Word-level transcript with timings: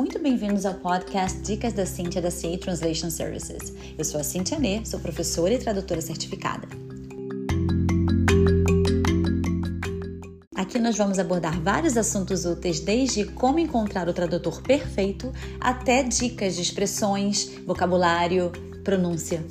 muito 0.00 0.18
bem-vindos 0.18 0.64
ao 0.64 0.72
podcast 0.72 1.42
Dicas 1.42 1.74
da 1.74 1.84
Cintia 1.84 2.22
da 2.22 2.30
CA 2.30 2.56
Translation 2.58 3.10
Services. 3.10 3.74
Eu 3.98 4.02
sou 4.02 4.18
a 4.18 4.24
Cintia 4.24 4.58
Nê, 4.58 4.82
sou 4.82 4.98
professora 4.98 5.52
e 5.52 5.58
tradutora 5.58 6.00
certificada. 6.00 6.66
Aqui 10.54 10.78
nós 10.78 10.96
vamos 10.96 11.18
abordar 11.18 11.60
vários 11.60 11.98
assuntos 11.98 12.46
úteis, 12.46 12.80
desde 12.80 13.26
como 13.26 13.58
encontrar 13.58 14.08
o 14.08 14.14
tradutor 14.14 14.62
perfeito 14.62 15.34
até 15.60 16.02
dicas 16.02 16.56
de 16.56 16.62
expressões, 16.62 17.50
vocabulário, 17.66 18.50
pronúncia. 18.82 19.44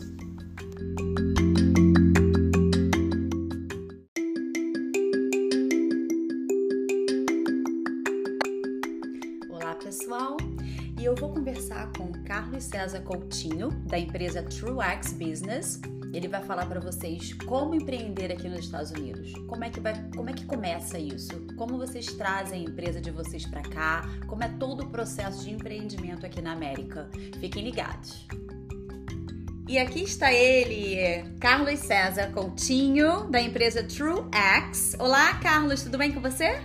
TrueX 14.59 15.13
Business. 15.13 15.79
Ele 16.13 16.27
vai 16.27 16.43
falar 16.43 16.65
para 16.65 16.81
vocês 16.81 17.33
como 17.45 17.73
empreender 17.73 18.29
aqui 18.29 18.49
nos 18.49 18.65
Estados 18.65 18.91
Unidos. 18.91 19.31
Como 19.47 19.63
é 19.63 19.69
que 19.69 19.79
vai, 19.79 19.93
como 20.13 20.29
é 20.29 20.33
que 20.33 20.43
começa 20.45 20.99
isso? 20.99 21.47
Como 21.55 21.77
vocês 21.77 22.07
trazem 22.07 22.65
a 22.65 22.69
empresa 22.69 22.99
de 22.99 23.09
vocês 23.09 23.45
para 23.45 23.61
cá? 23.61 24.01
Como 24.27 24.43
é 24.43 24.49
todo 24.49 24.83
o 24.83 24.89
processo 24.89 25.45
de 25.45 25.51
empreendimento 25.51 26.25
aqui 26.25 26.41
na 26.41 26.51
América? 26.51 27.09
Fiquem 27.39 27.63
ligados. 27.63 28.27
E 29.65 29.77
aqui 29.77 30.01
está 30.01 30.33
ele, 30.33 31.23
Carlos 31.39 31.79
César 31.79 32.31
Coutinho, 32.31 33.29
da 33.29 33.39
empresa 33.39 33.83
TrueX. 33.83 34.97
Olá, 34.99 35.35
Carlos, 35.35 35.83
tudo 35.83 35.97
bem 35.97 36.11
com 36.11 36.19
você? 36.19 36.59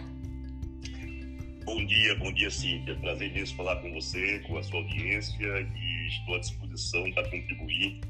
Bom 1.65 1.85
dia, 1.87 2.15
bom 2.17 2.33
dia, 2.33 2.51
Cíntia. 2.51 2.97
Prazer 2.97 3.31
imenso 3.31 3.55
falar 3.55 3.77
com 3.77 3.93
você, 3.93 4.41
com 4.41 4.57
a 4.59 4.63
sua 4.63 4.81
audiência 4.81 5.61
e 5.61 5.94
estou 6.07 6.35
à 6.35 6.39
disposição 6.39 7.11
para 7.13 7.25
contribuir 7.25 8.01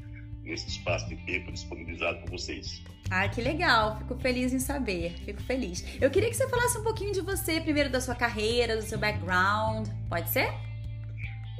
nesse 0.43 0.69
espaço 0.69 1.07
de 1.09 1.15
tempo 1.25 1.51
disponibilizado 1.51 2.19
por 2.19 2.31
vocês. 2.31 2.83
Ah, 3.09 3.27
que 3.27 3.41
legal. 3.41 3.97
Fico 3.99 4.15
feliz 4.19 4.53
em 4.53 4.59
saber. 4.59 5.13
Fico 5.25 5.41
feliz. 5.43 5.83
Eu 6.01 6.09
queria 6.09 6.29
que 6.29 6.35
você 6.35 6.47
falasse 6.49 6.77
um 6.77 6.83
pouquinho 6.83 7.13
de 7.13 7.21
você, 7.21 7.59
primeiro 7.61 7.89
da 7.89 7.99
sua 8.01 8.15
carreira, 8.15 8.75
do 8.75 8.83
seu 8.83 8.97
background. 8.97 9.87
Pode 10.09 10.29
ser? 10.29 10.49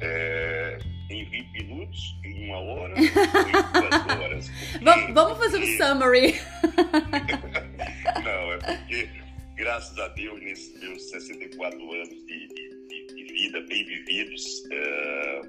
É, 0.00 0.78
em 1.10 1.24
20 1.24 1.52
minutos, 1.52 2.18
em 2.24 2.46
uma 2.46 2.58
hora, 2.58 2.94
ou 2.94 3.00
em 3.00 3.10
duas 3.12 4.18
horas. 4.18 4.50
Porque... 4.72 5.12
Vamos 5.12 5.38
fazer 5.38 5.58
um 5.58 5.76
summary. 5.78 6.34
Não, 8.24 8.52
é 8.52 8.58
porque 8.58 9.08
graças 9.56 9.98
a 9.98 10.08
Deus, 10.08 10.40
nesses 10.42 10.80
meus 10.80 11.02
64 11.10 11.92
anos 11.92 12.08
de, 12.08 12.48
de, 12.48 13.06
de 13.14 13.32
vida 13.32 13.60
bem 13.62 13.84
vividos, 13.84 14.64
é, 14.70 15.40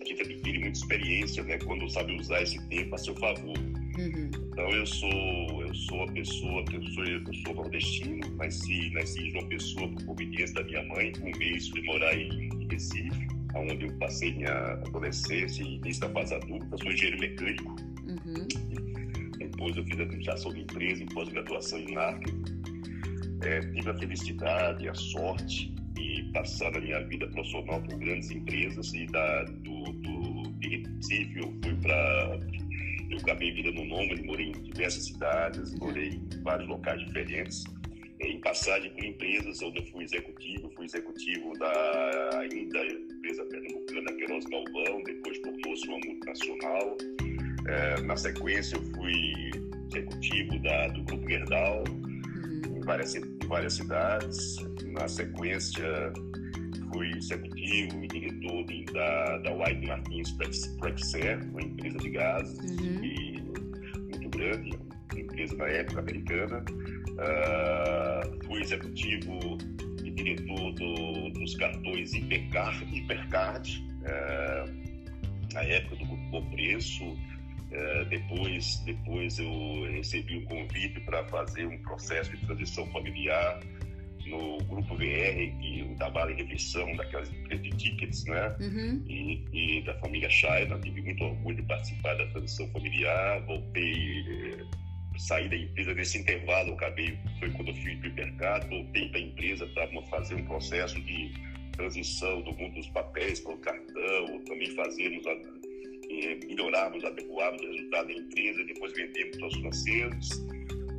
a 0.00 0.04
gente 0.04 0.22
adquire 0.22 0.58
muita 0.58 0.78
experiência, 0.78 1.42
né, 1.44 1.58
quando 1.58 1.88
sabe 1.88 2.14
usar 2.16 2.42
esse 2.42 2.60
tempo 2.68 2.94
a 2.94 2.98
seu 2.98 3.14
favor. 3.16 3.58
Uhum. 3.58 4.30
Então 4.34 4.70
eu 4.70 4.86
sou 4.86 5.62
eu 5.62 5.74
sou 5.74 5.98
uma 5.98 6.12
pessoa 6.12 6.64
que 6.64 6.76
eu 6.76 6.82
sou 6.90 7.04
eu 7.04 7.34
sou 7.44 7.54
nordestino, 7.54 8.36
nasci 8.36 8.90
nasci 8.90 9.20
em 9.20 9.32
uma 9.32 9.46
pessoa 9.48 9.88
por 9.88 10.04
conveniência 10.04 10.54
da 10.54 10.62
minha 10.64 10.82
mãe, 10.84 11.12
um 11.22 11.38
mês 11.38 11.68
fui 11.68 11.82
morar 11.82 12.14
em, 12.14 12.48
em 12.48 12.68
Recife, 12.70 13.28
onde 13.54 13.86
eu 13.86 13.92
passei 13.98 14.34
minha 14.34 14.52
adolescência 14.72 15.62
e 15.62 15.76
início 15.76 16.02
da 16.02 16.10
fase 16.10 16.34
adulta, 16.34 16.76
sou 16.78 16.92
engenheiro 16.92 17.18
mecânico. 17.20 17.76
Uhum. 18.06 19.38
Depois 19.38 19.76
eu 19.76 19.84
fiz 19.84 20.00
administração 20.00 20.52
de 20.52 20.60
empresa, 20.60 21.02
em 21.02 21.06
pós-graduação 21.06 21.78
em 21.78 21.94
marketing 21.94 22.60
é, 23.42 23.60
tive 23.60 23.90
a 23.90 23.94
felicidade, 23.94 24.88
a 24.88 24.94
sorte 24.94 25.74
passar 26.32 26.70
na 26.72 26.80
minha 26.80 27.00
vida 27.06 27.26
profissional 27.28 27.82
por 27.82 27.98
grandes 27.98 28.30
empresas 28.30 28.92
e 28.94 29.06
da, 29.06 29.44
do, 29.44 29.84
do, 29.92 30.42
de 30.58 30.76
Recife 30.76 31.38
eu 31.38 31.54
fui 31.62 31.74
para 31.76 32.40
eu 33.10 33.18
acabei 33.18 33.52
virando 33.52 33.84
nômade, 33.84 34.22
morei 34.22 34.50
em 34.50 34.52
diversas 34.52 35.06
cidades, 35.06 35.74
morei 35.74 36.10
em 36.10 36.42
vários 36.42 36.68
locais 36.68 37.04
diferentes. 37.04 37.64
Em 38.20 38.38
passagem 38.40 38.90
por 38.92 39.04
empresas 39.04 39.60
onde 39.62 39.80
eu 39.80 39.86
fui 39.86 40.04
executivo, 40.04 40.70
fui 40.76 40.84
executivo 40.84 41.52
da 41.58 42.38
ainda 42.38 42.86
empresa 42.86 43.44
pernambucana 43.46 44.12
Queiroz 44.12 44.44
Galvão, 44.44 45.02
depois 45.04 45.38
tornou-se 45.40 45.88
uma 45.88 45.98
multinacional. 46.04 46.96
É, 47.66 48.00
na 48.02 48.16
sequência, 48.16 48.76
eu 48.76 48.82
fui 48.94 49.32
executivo 49.88 50.58
da, 50.60 50.88
do 50.88 51.02
Grupo 51.02 51.28
Gerdau, 51.28 51.84
várias, 52.90 53.14
em 53.14 53.38
várias 53.46 53.74
cidades. 53.74 54.56
Na 54.86 55.06
sequência, 55.06 56.12
fui 56.92 57.10
executivo 57.16 58.04
e 58.04 58.08
diretor 58.08 58.64
da, 58.92 59.38
da 59.38 59.52
White 59.52 59.86
Martins 59.86 60.32
Praxair, 60.78 61.40
uma 61.50 61.62
empresa 61.62 61.98
de 61.98 62.10
gases 62.10 62.58
uhum. 62.58 63.04
e, 63.04 63.40
muito 64.10 64.28
grande, 64.30 64.78
uma 65.12 65.20
empresa 65.20 65.56
na 65.56 65.66
época 65.66 66.00
americana. 66.00 66.64
Uh, 67.20 68.46
fui 68.46 68.60
executivo 68.62 69.58
e 70.02 70.10
diretor 70.10 70.72
do, 70.72 71.30
dos 71.30 71.54
cartões 71.56 72.12
Hipercard, 72.14 72.96
Hipercard 72.96 73.86
uh, 74.02 75.52
na 75.52 75.62
época 75.62 75.96
do 75.96 76.04
Bom 76.30 76.50
Preço. 76.50 77.16
É, 77.72 78.04
depois, 78.06 78.76
depois 78.84 79.38
eu 79.38 79.84
recebi 79.92 80.38
um 80.38 80.44
convite 80.44 81.00
para 81.00 81.24
fazer 81.28 81.66
um 81.66 81.78
processo 81.82 82.30
de 82.36 82.44
transição 82.44 82.86
familiar 82.90 83.60
no 84.26 84.58
Grupo 84.64 84.94
VR, 84.96 85.60
que 85.60 85.88
o 85.90 85.96
trabalho 85.96 86.32
em 86.32 86.36
refeição 86.36 86.94
daquelas 86.96 87.30
empresas 87.30 87.62
de 87.62 87.70
tickets, 87.76 88.24
né? 88.24 88.56
Uhum. 88.60 89.04
E, 89.08 89.44
e, 89.52 89.82
da 89.82 89.94
família 89.94 90.28
China. 90.30 90.78
Tive 90.80 91.02
muito 91.02 91.24
orgulho 91.24 91.56
de 91.56 91.62
participar 91.62 92.14
da 92.14 92.26
transição 92.26 92.68
familiar. 92.68 93.40
Voltei, 93.46 94.24
eh, 94.28 94.64
saí 95.18 95.48
da 95.48 95.56
empresa 95.56 95.94
nesse 95.94 96.18
intervalo. 96.18 96.74
Acabei, 96.74 97.18
foi 97.38 97.50
quando 97.50 97.68
eu 97.68 97.74
fui 97.76 97.96
para 97.96 98.10
o 98.10 98.14
mercado, 98.14 98.68
voltei 98.68 99.08
para 99.08 99.18
a 99.18 99.22
empresa 99.22 99.66
para 99.68 100.02
fazer 100.02 100.34
um 100.34 100.44
processo 100.44 101.00
de 101.02 101.32
transição 101.72 102.42
do 102.42 102.52
mundo 102.52 102.74
dos 102.74 102.88
papéis 102.88 103.40
para 103.40 103.52
o 103.52 103.58
cartão. 103.58 104.44
Também 104.46 104.70
fazemos 104.74 105.26
a 105.26 105.59
melhorarmos, 106.46 107.04
adequarmos 107.04 107.62
o 107.62 107.66
resultado 107.70 108.06
da 108.08 108.12
empresa, 108.12 108.64
depois 108.64 108.92
vendemos 108.92 109.42
aos 109.42 109.54
financeiros. 109.54 110.46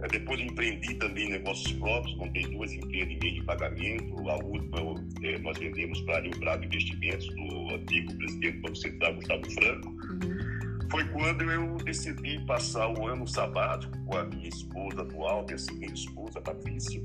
É, 0.01 0.07
depois 0.07 0.39
empreendi 0.39 0.95
também 0.95 1.29
negócios 1.29 1.73
próprios, 1.73 2.17
montei 2.17 2.43
duas 2.47 2.73
empresas 2.73 3.09
de 3.09 3.19
meio 3.19 3.35
de 3.35 3.43
pagamento. 3.43 4.29
A 4.29 4.35
última 4.43 4.79
é, 5.23 5.37
nós 5.39 5.57
vendemos 5.57 6.01
para 6.01 6.17
a 6.17 6.21
Rio 6.21 6.39
Bravo 6.39 6.63
Investimentos, 6.65 7.27
do 7.27 7.75
antigo 7.75 8.17
presidente 8.17 8.55
do 8.55 8.61
Banco 8.61 8.75
Central, 8.75 9.13
Gustavo 9.15 9.51
Franco. 9.51 9.89
Uhum. 9.89 10.89
Foi 10.89 11.07
quando 11.09 11.43
eu 11.43 11.75
decidi 11.77 12.39
passar 12.45 12.87
o 12.99 13.07
ano 13.07 13.27
sabático 13.27 13.97
com 14.05 14.17
a 14.17 14.25
minha 14.25 14.49
esposa 14.49 15.03
atual, 15.03 15.45
minha 15.45 15.57
segunda 15.57 15.93
esposa, 15.93 16.41
Patrícia. 16.41 17.01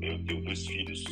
Eu 0.00 0.24
tenho 0.24 0.44
dois 0.44 0.66
filhos 0.66 1.04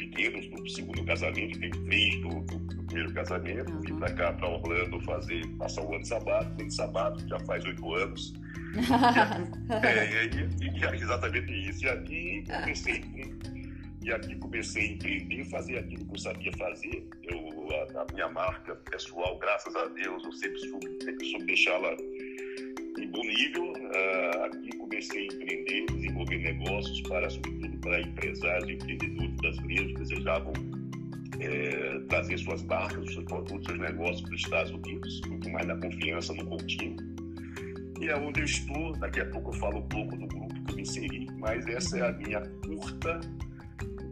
pequenos 0.00 0.46
do 0.48 0.68
segundo 0.68 1.04
casamento, 1.04 1.58
tenho 1.58 1.84
três 1.84 2.20
do, 2.20 2.40
do 2.40 2.84
primeiro 2.84 3.12
casamento, 3.12 3.72
uhum. 3.72 3.80
vim 3.80 3.96
para 3.96 4.12
cá, 4.14 4.32
para 4.32 4.48
Orlando, 4.48 5.00
fazer, 5.00 5.46
passar 5.58 5.82
o 5.82 5.94
ano 5.94 6.04
sabático, 6.04 6.60
ano 6.60 6.70
sabático, 6.70 7.28
já 7.28 7.40
faz 7.40 7.64
oito 7.64 7.94
anos. 7.94 8.34
é, 9.82 10.26
e, 10.26 10.96
e, 10.96 11.02
exatamente 11.02 11.68
isso. 11.68 11.84
E 11.84 11.88
aqui 11.88 12.44
comecei, 12.46 13.04
e 14.02 14.12
aqui 14.12 14.36
comecei 14.36 14.82
a 14.82 14.92
empreender, 14.92 15.44
fazer 15.46 15.78
aquilo 15.78 16.04
que 16.06 16.14
eu 16.14 16.18
sabia 16.18 16.52
fazer. 16.52 17.08
Eu, 17.24 17.68
a, 17.70 18.02
a 18.02 18.06
minha 18.12 18.28
marca 18.28 18.74
pessoal, 18.90 19.38
graças 19.38 19.74
a 19.76 19.86
Deus, 19.86 20.24
eu 20.24 20.32
sempre 20.32 20.58
soube, 20.60 21.04
sempre 21.04 21.26
soube 21.26 21.44
deixá-la 21.46 21.96
em 22.98 23.08
bom 23.10 23.24
nível. 23.24 23.72
Uh, 23.72 24.44
aqui 24.44 24.76
comecei 24.78 25.22
a 25.22 25.26
empreender, 25.26 25.86
desenvolver 25.86 26.38
negócios 26.38 27.00
para, 27.02 27.28
sobretudo, 27.28 27.69
para 27.80 28.00
empresários 28.00 28.68
e 28.68 28.72
empreendedores 28.72 29.34
brasileiros 29.36 29.92
que 29.92 29.98
desejavam 29.98 30.52
é, 31.40 31.98
trazer 32.08 32.38
suas 32.38 32.62
marcas, 32.64 33.12
seus 33.12 33.24
produtos, 33.24 33.66
seus 33.66 33.78
negócios 33.78 34.22
para 34.22 34.34
os 34.34 34.40
Estados 34.40 34.72
Unidos, 34.72 35.20
muito 35.28 35.50
mais 35.50 35.66
da 35.66 35.76
confiança 35.76 36.34
no 36.34 36.46
Coutinho. 36.46 36.96
E 38.00 38.08
é 38.08 38.16
onde 38.16 38.40
eu 38.40 38.44
estou, 38.44 38.92
daqui 38.98 39.20
a 39.20 39.26
pouco 39.26 39.50
eu 39.50 39.54
falo 39.54 39.78
um 39.78 39.88
pouco 39.88 40.16
do 40.16 40.26
grupo 40.26 40.64
que 40.64 40.72
eu 40.72 40.76
me 40.76 40.82
inseri, 40.82 41.26
mas 41.38 41.66
essa 41.66 41.98
é 41.98 42.08
a 42.08 42.12
minha 42.12 42.40
curta 42.64 43.20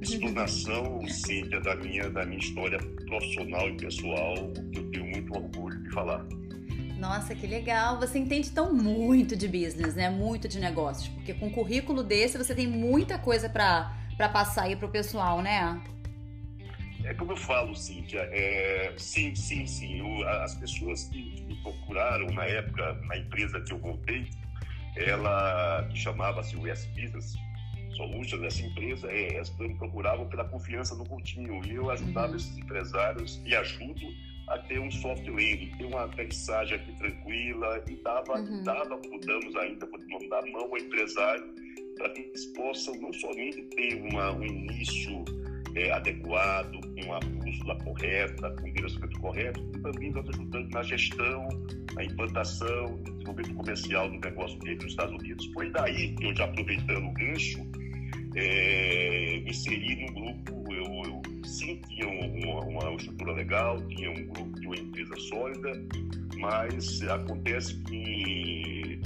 explanação, 0.00 1.06
Cíntia, 1.08 1.60
da 1.60 1.74
minha, 1.76 2.08
da 2.10 2.24
minha 2.24 2.38
história 2.38 2.78
profissional 3.06 3.68
e 3.68 3.76
pessoal, 3.76 4.34
que 4.72 4.78
eu 4.78 4.90
tenho 4.90 5.06
muito 5.06 5.34
orgulho 5.34 5.82
de 5.82 5.90
falar. 5.90 6.26
Nossa, 6.98 7.32
que 7.32 7.46
legal! 7.46 8.00
Você 8.00 8.18
entende 8.18 8.50
tão 8.50 8.74
muito 8.74 9.36
de 9.36 9.46
business, 9.46 9.94
né? 9.94 10.10
Muito 10.10 10.48
de 10.48 10.58
negócios, 10.58 11.06
porque 11.08 11.32
com 11.32 11.46
um 11.46 11.50
currículo 11.50 12.02
desse 12.02 12.36
você 12.36 12.54
tem 12.56 12.66
muita 12.66 13.16
coisa 13.16 13.48
para 13.48 14.28
passar 14.32 14.64
aí 14.64 14.74
pro 14.74 14.88
pessoal, 14.88 15.40
né? 15.40 15.80
É 17.04 17.14
como 17.14 17.32
eu 17.32 17.36
falo, 17.36 17.74
Cíntia, 17.76 18.28
é, 18.32 18.92
sim, 18.96 19.32
sim, 19.34 19.64
sim. 19.64 20.00
Eu, 20.00 20.28
as 20.28 20.56
pessoas 20.56 21.04
que 21.04 21.40
me 21.42 21.54
procuraram 21.62 22.26
na 22.26 22.44
época, 22.44 22.94
na 23.06 23.16
empresa 23.16 23.60
que 23.60 23.72
eu 23.72 23.78
voltei, 23.78 24.28
ela 24.96 25.86
que 25.90 25.96
chamava-se 25.96 26.56
US 26.56 26.84
Business, 26.86 27.36
Solutions, 27.96 28.42
essa 28.42 28.62
empresa, 28.62 29.06
é, 29.10 29.38
as 29.38 29.48
procuravam 29.50 30.28
pela 30.28 30.44
confiança 30.44 30.96
no 30.96 31.06
Coutinho. 31.06 31.64
E 31.64 31.76
eu 31.76 31.90
ajudava 31.90 32.30
uhum. 32.30 32.36
esses 32.36 32.58
empresários 32.58 33.40
e 33.44 33.54
ajudo 33.54 34.06
a 34.50 34.58
ter 34.58 34.80
um 34.80 34.90
soft 34.90 35.26
landing, 35.26 35.70
ter 35.78 35.84
uma 35.84 36.04
aterrissagem 36.04 36.76
aqui 36.76 36.92
tranquila 36.98 37.84
e 37.88 37.96
dava, 37.96 38.40
uhum. 38.40 38.62
dava 38.62 39.00
damos 39.26 39.56
ainda, 39.56 39.86
podemos 39.86 40.28
dar 40.28 40.42
mão 40.46 40.64
ao 40.64 40.78
empresário 40.78 41.44
para 41.96 42.10
que 42.10 42.20
eles 42.20 42.46
possam 42.46 42.94
não 43.00 43.12
somente 43.12 43.60
ter 43.62 43.94
uma, 43.96 44.32
um 44.32 44.44
início 44.44 45.24
é, 45.74 45.90
adequado, 45.92 46.80
com 47.02 47.12
a 47.12 47.20
bússola 47.20 47.76
correta, 47.84 48.50
com 48.50 48.68
o 48.68 48.72
direcionamento 48.72 49.20
correto, 49.20 49.60
e 49.74 49.80
também 49.80 50.10
nós 50.12 50.28
ajudando 50.28 50.70
na 50.70 50.82
gestão, 50.82 51.48
na 51.94 52.04
implantação, 52.04 52.86
no 52.88 53.12
desenvolvimento 53.12 53.54
comercial 53.54 54.10
do 54.10 54.18
negócio 54.18 54.58
dele 54.60 54.76
nos 54.76 54.86
Estados 54.86 55.14
Unidos. 55.20 55.46
Foi 55.52 55.70
daí 55.70 56.14
que 56.14 56.24
eu, 56.24 56.36
já 56.36 56.44
aproveitando 56.44 57.06
o 57.06 57.12
gancho, 57.12 57.58
é, 58.34 59.40
me 59.44 59.50
inseri 59.50 60.06
no 60.06 60.12
grupo, 60.14 60.57
sim 61.58 61.80
tinha 61.88 62.08
uma, 62.08 62.60
uma, 62.60 62.94
estrutura 62.94 63.32
legal, 63.32 63.80
tinha 63.88 64.10
um 64.10 64.26
grupo 64.26 64.60
de 64.60 64.66
uma 64.66 64.76
empresa 64.76 65.16
sólida, 65.16 65.72
mas 66.38 67.02
acontece 67.02 67.76
que 67.84 69.00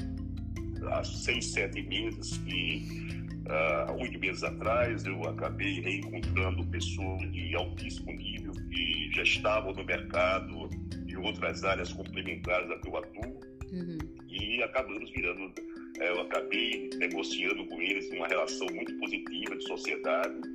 há 0.91 1.03
seis, 1.03 1.53
sete 1.53 1.83
meses 1.83 2.37
que 2.39 3.03
uh, 3.47 3.93
oito 4.01 4.19
meses 4.19 4.43
atrás, 4.43 5.05
eu 5.05 5.23
acabei 5.25 5.81
reencontrando 5.81 6.67
pessoas 6.67 7.33
de 7.33 7.55
altíssimo 7.55 8.13
nível 8.13 8.53
que 8.53 9.11
já 9.15 9.23
estavam 9.23 9.73
no 9.73 9.85
mercado 9.85 10.71
em 11.09 11.17
outras 11.17 11.65
áreas 11.65 11.93
complementares 11.93 12.69
da 12.69 12.79
que 12.79 12.89
eu 12.89 12.97
atuo 12.97 13.41
uhum. 13.73 13.99
e 14.29 14.63
acabamos 14.63 15.11
virando. 15.11 15.53
Eh, 16.01 16.09
eu 16.09 16.21
acabei 16.23 16.91
negociando 16.97 17.67
com 17.67 17.81
eles 17.81 18.11
uma 18.11 18.27
relação 18.27 18.67
muito 18.69 18.95
positiva 18.99 19.57
de 19.57 19.67
sociedade. 19.67 20.52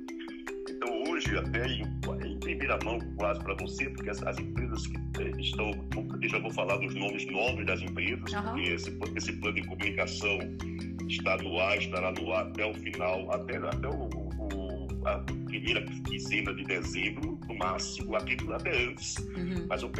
Então, 0.80 1.02
hoje, 1.10 1.36
até 1.36 1.66
em, 1.66 1.82
em 2.24 2.38
primeira 2.38 2.78
mão, 2.84 3.00
quase 3.16 3.40
para 3.40 3.54
você, 3.54 3.90
porque 3.90 4.10
as, 4.10 4.22
as 4.22 4.38
empresas 4.38 4.86
que 4.86 4.96
eh, 4.96 5.40
estão. 5.40 5.72
Eu 6.22 6.28
já 6.28 6.38
vou 6.38 6.52
falar 6.52 6.76
dos 6.76 6.94
nomes 6.94 7.26
novos 7.26 7.66
das 7.66 7.82
empresas, 7.82 8.32
uhum. 8.32 8.42
porque 8.42 8.60
esse, 8.70 8.98
esse 9.16 9.32
plano 9.40 9.56
de 9.56 9.66
comunicação 9.66 10.38
está 11.08 11.36
no 11.38 11.58
ar, 11.58 11.78
estará 11.78 12.12
no 12.12 12.32
ar 12.32 12.46
até 12.46 12.64
o 12.64 12.74
final, 12.74 13.28
até, 13.32 13.56
até 13.56 13.88
o, 13.88 14.08
o, 14.08 14.88
a 15.04 15.18
primeira 15.46 15.84
quinzena 15.84 16.54
de 16.54 16.62
dezembro, 16.62 17.40
no 17.48 17.58
máximo, 17.58 18.14
até, 18.14 18.36
até 18.54 18.84
antes. 18.84 19.16
Uhum. 19.16 19.66
Mas 19.68 19.82
eu, 19.82 19.90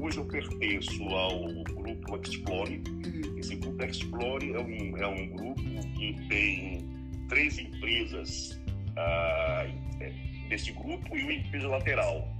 hoje 0.00 0.16
eu 0.16 0.24
pertenço 0.24 1.02
ao 1.10 1.46
grupo 1.74 2.18
Explore. 2.22 2.82
Uhum. 2.88 3.38
Esse 3.38 3.54
grupo 3.56 3.84
Explore 3.84 4.50
é 4.50 4.60
um, 4.60 4.96
é 4.96 5.06
um 5.06 5.26
grupo 5.36 5.62
que 5.94 6.16
tem 6.30 6.88
três 7.28 7.58
empresas 7.58 8.58
ah, 8.96 9.66
desse 10.48 10.72
grupo 10.72 11.16
e 11.16 11.22
uma 11.22 11.32
empresa 11.32 11.68
lateral. 11.68 12.36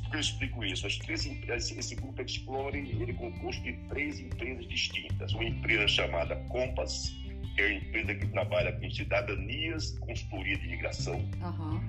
Por 0.00 0.10
que 0.10 0.16
eu 0.16 0.20
explico 0.20 0.64
isso? 0.64 0.86
As 0.86 0.96
três 0.96 1.26
empresas, 1.26 1.70
esse 1.76 1.94
grupo 1.94 2.22
Explore 2.22 2.78
ele 2.78 3.10
é 3.10 3.14
composto 3.14 3.62
de 3.62 3.74
três 3.88 4.20
empresas 4.20 4.66
distintas. 4.66 5.32
Uma 5.34 5.44
empresa 5.44 5.86
chamada 5.86 6.36
Compass, 6.48 7.14
que 7.54 7.60
é 7.60 7.66
a 7.66 7.72
empresa 7.74 8.14
que 8.14 8.26
trabalha 8.28 8.72
com 8.72 8.90
cidadanias 8.90 9.98
consultoria 9.98 10.56
de 10.56 10.66
imigração. 10.66 11.16
Uhum. 11.16 11.80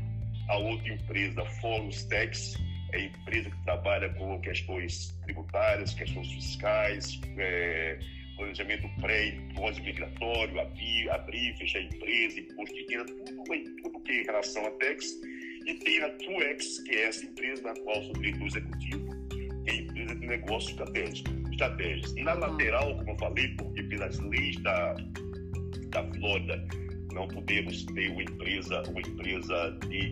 A 0.49 0.57
outra 0.57 0.93
empresa, 0.93 1.45
Fóruns 1.61 2.03
Tex, 2.03 2.55
é 2.91 2.97
a 2.97 3.05
empresa 3.05 3.49
que 3.49 3.63
trabalha 3.63 4.09
com 4.09 4.39
questões 4.41 5.17
tributárias, 5.23 5.93
questões 5.93 6.27
fiscais, 6.31 7.21
é, 7.37 7.99
planejamento 8.43 8.89
pré 9.01 9.27
e 9.27 9.53
pós-migratório, 9.53 10.59
abrir, 10.59 11.09
abrir, 11.09 11.57
fechar 11.57 11.81
empresa, 11.81 12.39
imposto 12.39 12.75
de 12.75 12.95
renda, 12.95 13.13
tudo, 13.13 13.75
tudo 13.81 13.99
que 14.01 14.11
é 14.11 14.21
em 14.21 14.25
relação 14.25 14.65
à 14.65 14.71
Tex. 14.71 15.21
E 15.65 15.73
tem 15.75 16.03
a 16.03 16.09
TrueX, 16.09 16.79
que 16.79 16.95
é 16.95 17.07
essa 17.07 17.25
empresa 17.25 17.61
na 17.63 17.73
qual 17.81 18.03
sou 18.03 18.13
diretor 18.13 18.47
executivo, 18.47 19.27
que 19.29 19.49
é 19.67 19.71
a 19.71 19.75
empresa 19.75 20.15
de 20.15 20.27
negócio 20.27 20.69
estratégico, 20.71 21.29
estratégias. 21.51 22.15
Na 22.15 22.33
uhum. 22.33 22.39
lateral, 22.41 22.97
como 22.97 23.11
eu 23.11 23.17
falei, 23.17 23.47
porque 23.55 23.83
pelas 23.83 24.19
leis 24.19 24.57
da 24.61 24.95
da 25.93 26.03
Flórida, 26.15 26.67
não 27.13 27.27
podemos 27.27 27.85
ter 27.85 28.09
uma 28.09 28.23
empresa, 28.23 28.81
uma 28.89 28.99
empresa 28.99 29.77
de, 29.87 30.11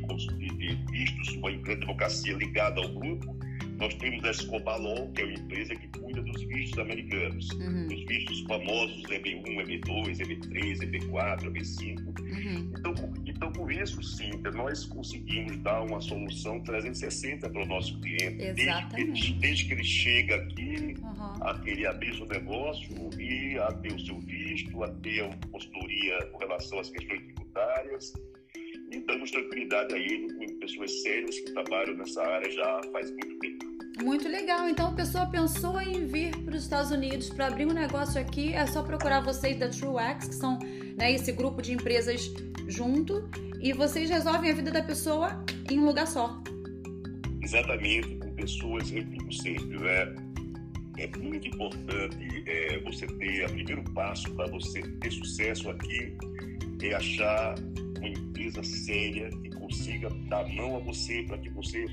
de 0.57 0.75
vistos, 0.91 1.35
uma 1.37 1.51
empresa 1.51 1.79
de 1.79 1.85
advocacia 1.85 2.33
ligada 2.35 2.81
ao 2.81 2.87
grupo. 2.89 3.35
Nós 3.81 3.95
temos 3.95 4.23
a 4.23 4.29
Escobar 4.29 4.79
Law, 4.79 5.11
que 5.11 5.23
é 5.23 5.25
uma 5.25 5.33
empresa 5.33 5.75
que 5.75 5.87
cuida 5.99 6.21
dos 6.21 6.43
vistos 6.43 6.77
americanos, 6.77 7.49
uhum. 7.49 7.87
os 7.87 8.05
vistos 8.05 8.41
famosos 8.41 9.01
EB1, 9.07 9.43
EB2, 9.43 10.19
EB3, 10.19 10.77
EB4, 10.81 11.51
EB5. 11.51 12.19
Uhum. 12.19 12.73
Então, 12.77 12.93
então, 13.25 13.51
por 13.51 13.71
isso, 13.71 14.03
sim, 14.03 14.29
nós 14.53 14.85
conseguimos 14.85 15.57
dar 15.63 15.81
uma 15.81 15.99
solução 15.99 16.59
360 16.61 17.49
para 17.49 17.63
o 17.63 17.65
nosso 17.65 17.99
cliente. 18.01 18.53
Desde 18.53 18.87
que, 18.89 19.01
ele, 19.01 19.33
desde 19.39 19.65
que 19.65 19.73
ele 19.73 19.83
chega 19.83 20.35
aqui, 20.35 20.95
uhum. 21.01 21.43
a 21.43 21.59
querer 21.63 21.87
abrir 21.87 22.15
seu 22.15 22.27
negócio 22.27 23.09
e 23.19 23.57
a 23.57 23.71
ter 23.73 23.93
o 23.93 23.99
seu 23.99 24.19
visto, 24.19 24.83
a 24.83 24.89
ter 24.89 25.23
a 25.23 25.29
consultoria 25.49 26.23
com 26.27 26.37
relação 26.37 26.79
às 26.79 26.91
questões 26.91 27.23
tributárias. 27.23 28.13
E 28.91 28.99
damos 28.99 29.31
tranquilidade 29.31 29.93
a 29.93 29.97
ele 29.97 30.33
com 30.33 30.59
pessoas 30.59 31.01
sérias 31.01 31.39
que 31.39 31.51
trabalham 31.53 31.95
nessa 31.97 32.21
área 32.21 32.51
já 32.51 32.81
faz 32.91 33.09
muito 33.11 33.39
tempo. 33.39 33.65
Muito 34.03 34.27
legal. 34.27 34.67
Então, 34.67 34.87
a 34.89 34.93
pessoa 34.93 35.25
pensou 35.27 35.79
em 35.79 36.05
vir 36.05 36.35
para 36.43 36.55
os 36.55 36.63
Estados 36.63 36.91
Unidos 36.91 37.29
para 37.29 37.47
abrir 37.47 37.65
um 37.65 37.73
negócio 37.73 38.19
aqui, 38.19 38.53
é 38.53 38.65
só 38.65 38.83
procurar 38.83 39.21
vocês 39.21 39.57
da 39.57 39.69
TrueX, 39.69 40.27
que 40.27 40.35
são 40.35 40.59
né, 40.97 41.11
esse 41.11 41.31
grupo 41.31 41.61
de 41.61 41.73
empresas 41.73 42.31
junto, 42.67 43.29
e 43.61 43.73
vocês 43.73 44.09
resolvem 44.09 44.51
a 44.51 44.53
vida 44.53 44.71
da 44.71 44.81
pessoa 44.81 45.43
em 45.69 45.79
um 45.79 45.85
lugar 45.85 46.07
só. 46.07 46.41
Exatamente, 47.41 48.15
com 48.15 48.33
pessoas, 48.35 48.87
digo 48.87 49.33
sempre, 49.33 49.79
né? 49.79 50.15
é 50.97 51.17
muito 51.17 51.47
importante 51.47 52.43
é, 52.45 52.79
você 52.79 53.07
ter, 53.07 53.45
o 53.45 53.53
primeiro 53.53 53.83
passo 53.93 54.31
para 54.35 54.47
você 54.47 54.81
ter 54.81 55.11
sucesso 55.11 55.69
aqui 55.69 56.15
é 56.83 56.93
achar 56.93 57.55
empresa 58.41 58.63
séria 58.63 59.29
que 59.29 59.49
consiga 59.51 60.09
dar 60.27 60.47
mão 60.49 60.77
a 60.77 60.79
você 60.79 61.23
para 61.23 61.37
que 61.37 61.49
você 61.49 61.85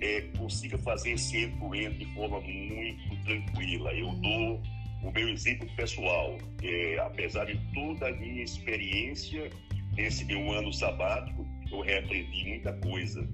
é, 0.00 0.22
consiga 0.36 0.76
fazer 0.78 1.12
esse 1.12 1.36
end 1.36 1.98
de 1.98 2.06
forma 2.14 2.40
muito 2.40 3.24
tranquila. 3.24 3.92
Eu 3.92 4.12
dou 4.16 4.62
o 5.02 5.12
meu 5.12 5.28
exemplo 5.28 5.68
pessoal. 5.76 6.38
É, 6.62 6.98
apesar 6.98 7.44
de 7.44 7.58
toda 7.72 8.08
a 8.08 8.12
minha 8.12 8.42
experiência 8.42 9.50
nesse 9.96 10.24
meu 10.24 10.50
ano 10.52 10.72
sabático, 10.72 11.46
eu 11.70 11.80
reaprendi 11.80 12.48
muita 12.48 12.72
coisa. 12.74 13.26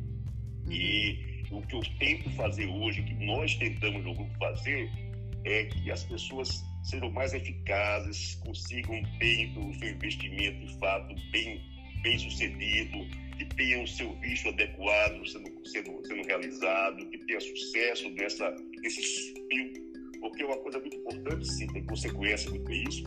E 0.69 1.47
o 1.51 1.63
que 1.63 1.75
eu 1.75 1.81
tento 1.99 2.31
fazer 2.31 2.67
hoje, 2.67 3.03
que 3.03 3.15
nós 3.25 3.55
tentamos 3.57 4.05
no 4.05 4.15
grupo 4.15 4.39
fazer, 4.39 4.91
é 5.45 5.65
que 5.65 5.91
as 5.91 6.05
pessoas 6.05 6.63
sejam 6.83 7.11
mais 7.11 7.33
eficazes, 7.33 8.35
consigam 8.37 9.03
ter 9.19 9.51
o 9.59 9.75
seu 9.75 9.89
investimento 9.89 10.67
de 10.67 10.79
fato 10.79 11.15
bem, 11.33 11.61
bem 12.03 12.19
sucedido, 12.19 13.07
que 13.37 13.45
tenha 13.57 13.83
o 13.83 13.89
seu 13.89 14.13
visto 14.17 14.49
adequado 14.49 15.27
sendo, 15.27 15.51
sendo, 15.67 16.07
sendo 16.07 16.27
realizado, 16.27 17.07
que 17.11 17.19
tenha 17.19 17.41
sucesso 17.41 18.11
nessa, 18.11 18.55
nesse 18.83 19.01
espio. 19.01 19.91
Porque 20.21 20.43
é 20.43 20.47
uma 20.47 20.59
coisa 20.59 20.79
muito 20.79 20.97
importante, 20.97 21.47
sim, 21.47 21.67
que 21.67 21.81
você 21.83 22.11
conhece 22.11 22.51
muito 22.51 22.65
bem 22.65 22.85
isso, 22.85 23.05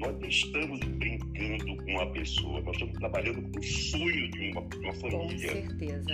nós 0.00 0.18
não 0.18 0.28
estamos 0.28 0.80
brincando 0.80 1.76
com 1.84 2.00
a 2.00 2.06
pessoa, 2.12 2.60
nós 2.62 2.74
estamos 2.74 2.98
trabalhando 2.98 3.42
com 3.52 3.58
o 3.58 3.62
sonho 3.62 4.30
de 4.30 4.50
uma, 4.50 4.62
de 4.62 4.78
uma 4.78 4.94
família. 4.94 5.62
Com 5.62 5.68
certeza. 5.68 6.12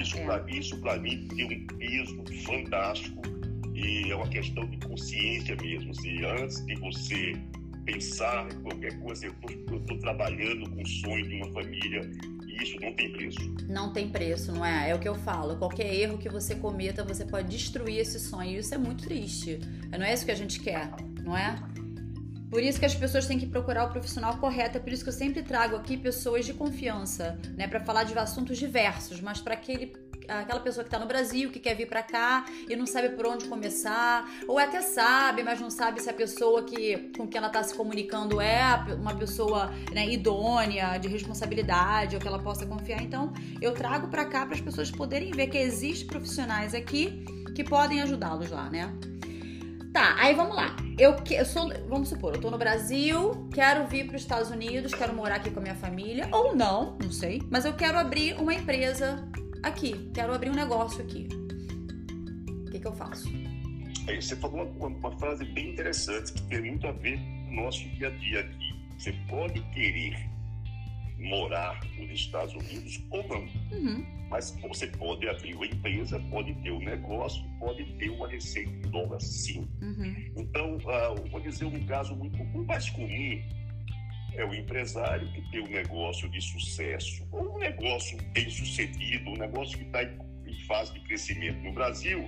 Isso, 0.50 0.76
é. 0.76 0.80
para 0.80 0.98
mim, 0.98 1.28
tem 1.28 1.44
um 1.44 1.66
peso 1.78 2.24
fantástico 2.44 3.22
e 3.74 4.10
é 4.10 4.16
uma 4.16 4.28
questão 4.28 4.68
de 4.68 4.78
consciência 4.78 5.56
mesmo. 5.62 5.94
Se 5.94 6.24
antes 6.24 6.64
de 6.66 6.74
você 6.76 7.32
pensar 7.86 8.46
em 8.52 8.62
qualquer 8.62 8.98
coisa, 9.00 9.26
eu 9.26 9.78
estou 9.78 9.98
trabalhando 10.00 10.68
com 10.70 10.82
o 10.82 10.86
sonho 10.86 11.26
de 11.26 11.36
uma 11.36 11.52
família 11.52 12.10
isso 12.62 12.80
não 12.80 12.92
tem 12.94 13.12
preço. 13.12 13.54
Não 13.68 13.92
tem 13.92 14.08
preço, 14.08 14.52
não 14.52 14.64
é? 14.64 14.90
É 14.90 14.94
o 14.94 14.98
que 14.98 15.08
eu 15.08 15.14
falo. 15.14 15.56
Qualquer 15.56 15.92
erro 15.92 16.18
que 16.18 16.28
você 16.28 16.54
cometa, 16.54 17.04
você 17.04 17.24
pode 17.24 17.48
destruir 17.48 17.98
esse 17.98 18.18
sonho. 18.18 18.52
E 18.52 18.58
isso 18.58 18.74
é 18.74 18.78
muito 18.78 19.04
triste. 19.04 19.60
Não 19.90 20.04
é 20.04 20.12
isso 20.12 20.24
que 20.24 20.30
a 20.30 20.36
gente 20.36 20.60
quer, 20.60 20.90
não 21.22 21.36
é? 21.36 21.56
Por 22.50 22.62
isso 22.62 22.78
que 22.78 22.86
as 22.86 22.94
pessoas 22.94 23.26
têm 23.26 23.38
que 23.38 23.46
procurar 23.46 23.84
o 23.86 23.90
profissional 23.90 24.38
correto. 24.38 24.78
É 24.78 24.80
por 24.80 24.92
isso 24.92 25.02
que 25.02 25.08
eu 25.10 25.14
sempre 25.14 25.42
trago 25.42 25.76
aqui 25.76 25.96
pessoas 25.96 26.46
de 26.46 26.54
confiança, 26.54 27.38
né, 27.56 27.66
para 27.66 27.80
falar 27.80 28.04
de 28.04 28.16
assuntos 28.16 28.56
diversos, 28.56 29.20
mas 29.20 29.40
para 29.40 29.54
aquele 29.54 29.88
aquela 30.28 30.60
pessoa 30.60 30.84
que 30.84 30.88
está 30.88 30.98
no 30.98 31.06
Brasil, 31.06 31.50
que 31.50 31.58
quer 31.58 31.74
vir 31.74 31.86
para 31.86 32.02
cá 32.02 32.44
e 32.68 32.76
não 32.76 32.86
sabe 32.86 33.10
por 33.10 33.26
onde 33.26 33.46
começar, 33.46 34.28
ou 34.46 34.58
até 34.58 34.80
sabe, 34.82 35.42
mas 35.42 35.60
não 35.60 35.70
sabe 35.70 36.00
se 36.00 36.08
a 36.08 36.12
pessoa 36.14 36.62
que, 36.64 37.10
com 37.16 37.26
quem 37.26 37.38
ela 37.38 37.48
está 37.48 37.62
se 37.62 37.74
comunicando 37.74 38.40
é 38.40 38.62
uma 38.98 39.14
pessoa 39.14 39.72
né, 39.92 40.06
idônea, 40.08 40.98
de 40.98 41.08
responsabilidade, 41.08 42.14
ou 42.16 42.20
que 42.20 42.28
ela 42.28 42.38
possa 42.38 42.66
confiar. 42.66 43.02
Então, 43.02 43.32
eu 43.60 43.72
trago 43.72 44.08
para 44.08 44.24
cá 44.24 44.44
para 44.46 44.54
as 44.54 44.60
pessoas 44.60 44.90
poderem 44.90 45.30
ver 45.30 45.48
que 45.48 45.58
existem 45.58 46.06
profissionais 46.06 46.74
aqui 46.74 47.24
que 47.54 47.64
podem 47.64 48.02
ajudá-los 48.02 48.50
lá, 48.50 48.68
né? 48.68 48.92
Tá, 49.96 50.14
aí 50.18 50.34
vamos 50.34 50.54
lá. 50.54 50.76
Eu, 50.98 51.14
que, 51.14 51.34
eu 51.34 51.46
sou, 51.46 51.72
vamos 51.88 52.10
supor, 52.10 52.34
eu 52.34 52.40
tô 52.40 52.50
no 52.50 52.58
Brasil, 52.58 53.48
quero 53.50 53.86
vir 53.86 54.06
para 54.06 54.16
os 54.16 54.22
Estados 54.22 54.50
Unidos, 54.50 54.92
quero 54.92 55.14
morar 55.14 55.36
aqui 55.36 55.50
com 55.50 55.58
a 55.60 55.62
minha 55.62 55.74
família, 55.74 56.28
ou 56.30 56.54
não, 56.54 56.98
não 57.02 57.10
sei, 57.10 57.40
mas 57.50 57.64
eu 57.64 57.72
quero 57.72 57.98
abrir 57.98 58.34
uma 58.38 58.52
empresa 58.52 59.26
aqui, 59.66 60.10
quero 60.14 60.32
abrir 60.32 60.50
um 60.50 60.54
negócio 60.54 61.02
aqui. 61.02 61.28
O 62.66 62.70
que, 62.70 62.78
que 62.78 62.86
eu 62.86 62.94
faço? 62.94 63.28
Aí 64.08 64.22
você 64.22 64.36
falou 64.36 64.64
uma, 64.64 64.86
uma, 64.86 65.18
frase 65.18 65.44
bem 65.44 65.70
interessante 65.72 66.32
que 66.32 66.42
tem 66.42 66.62
muito 66.62 66.86
a 66.86 66.92
ver 66.92 67.18
com 67.18 67.52
o 67.52 67.64
nosso 67.64 67.88
dia 67.90 68.08
a 68.08 68.10
dia 68.10 68.40
aqui. 68.40 68.74
Você 68.98 69.12
pode 69.28 69.60
querer 69.72 70.16
morar 71.18 71.80
nos 71.98 72.10
Estados 72.10 72.54
Unidos 72.54 73.02
ou 73.10 73.26
não. 73.28 73.40
Uhum. 73.72 74.06
Mas 74.30 74.56
você 74.60 74.86
pode 74.86 75.28
abrir 75.28 75.54
uma 75.54 75.66
empresa, 75.66 76.20
pode 76.30 76.54
ter 76.56 76.70
um 76.70 76.80
negócio, 76.80 77.42
pode 77.58 77.84
ter 77.94 78.10
uma 78.10 78.28
receita 78.28 78.70
em 78.70 78.90
dólar, 78.90 79.20
sim. 79.20 79.68
Uhum. 79.82 80.32
Então, 80.36 80.76
uh, 80.76 81.30
vou 81.30 81.40
dizer 81.40 81.64
um 81.64 81.86
caso 81.86 82.14
muito 82.14 82.40
o 82.42 82.64
mais 82.64 82.88
comum 82.90 83.42
é 84.36 84.44
o 84.44 84.54
empresário 84.54 85.30
que 85.32 85.50
tem 85.50 85.60
um 85.60 85.68
negócio 85.68 86.28
de 86.30 86.40
sucesso 86.40 87.26
ou 87.32 87.56
um 87.56 87.58
negócio 87.58 88.18
bem 88.32 88.48
sucedido, 88.50 89.30
um 89.30 89.36
negócio 89.36 89.78
que 89.78 89.84
está 89.84 90.02
em, 90.02 90.26
fase 90.66 90.92
de 90.94 91.00
crescimento 91.00 91.58
no 91.62 91.72
Brasil 91.72 92.26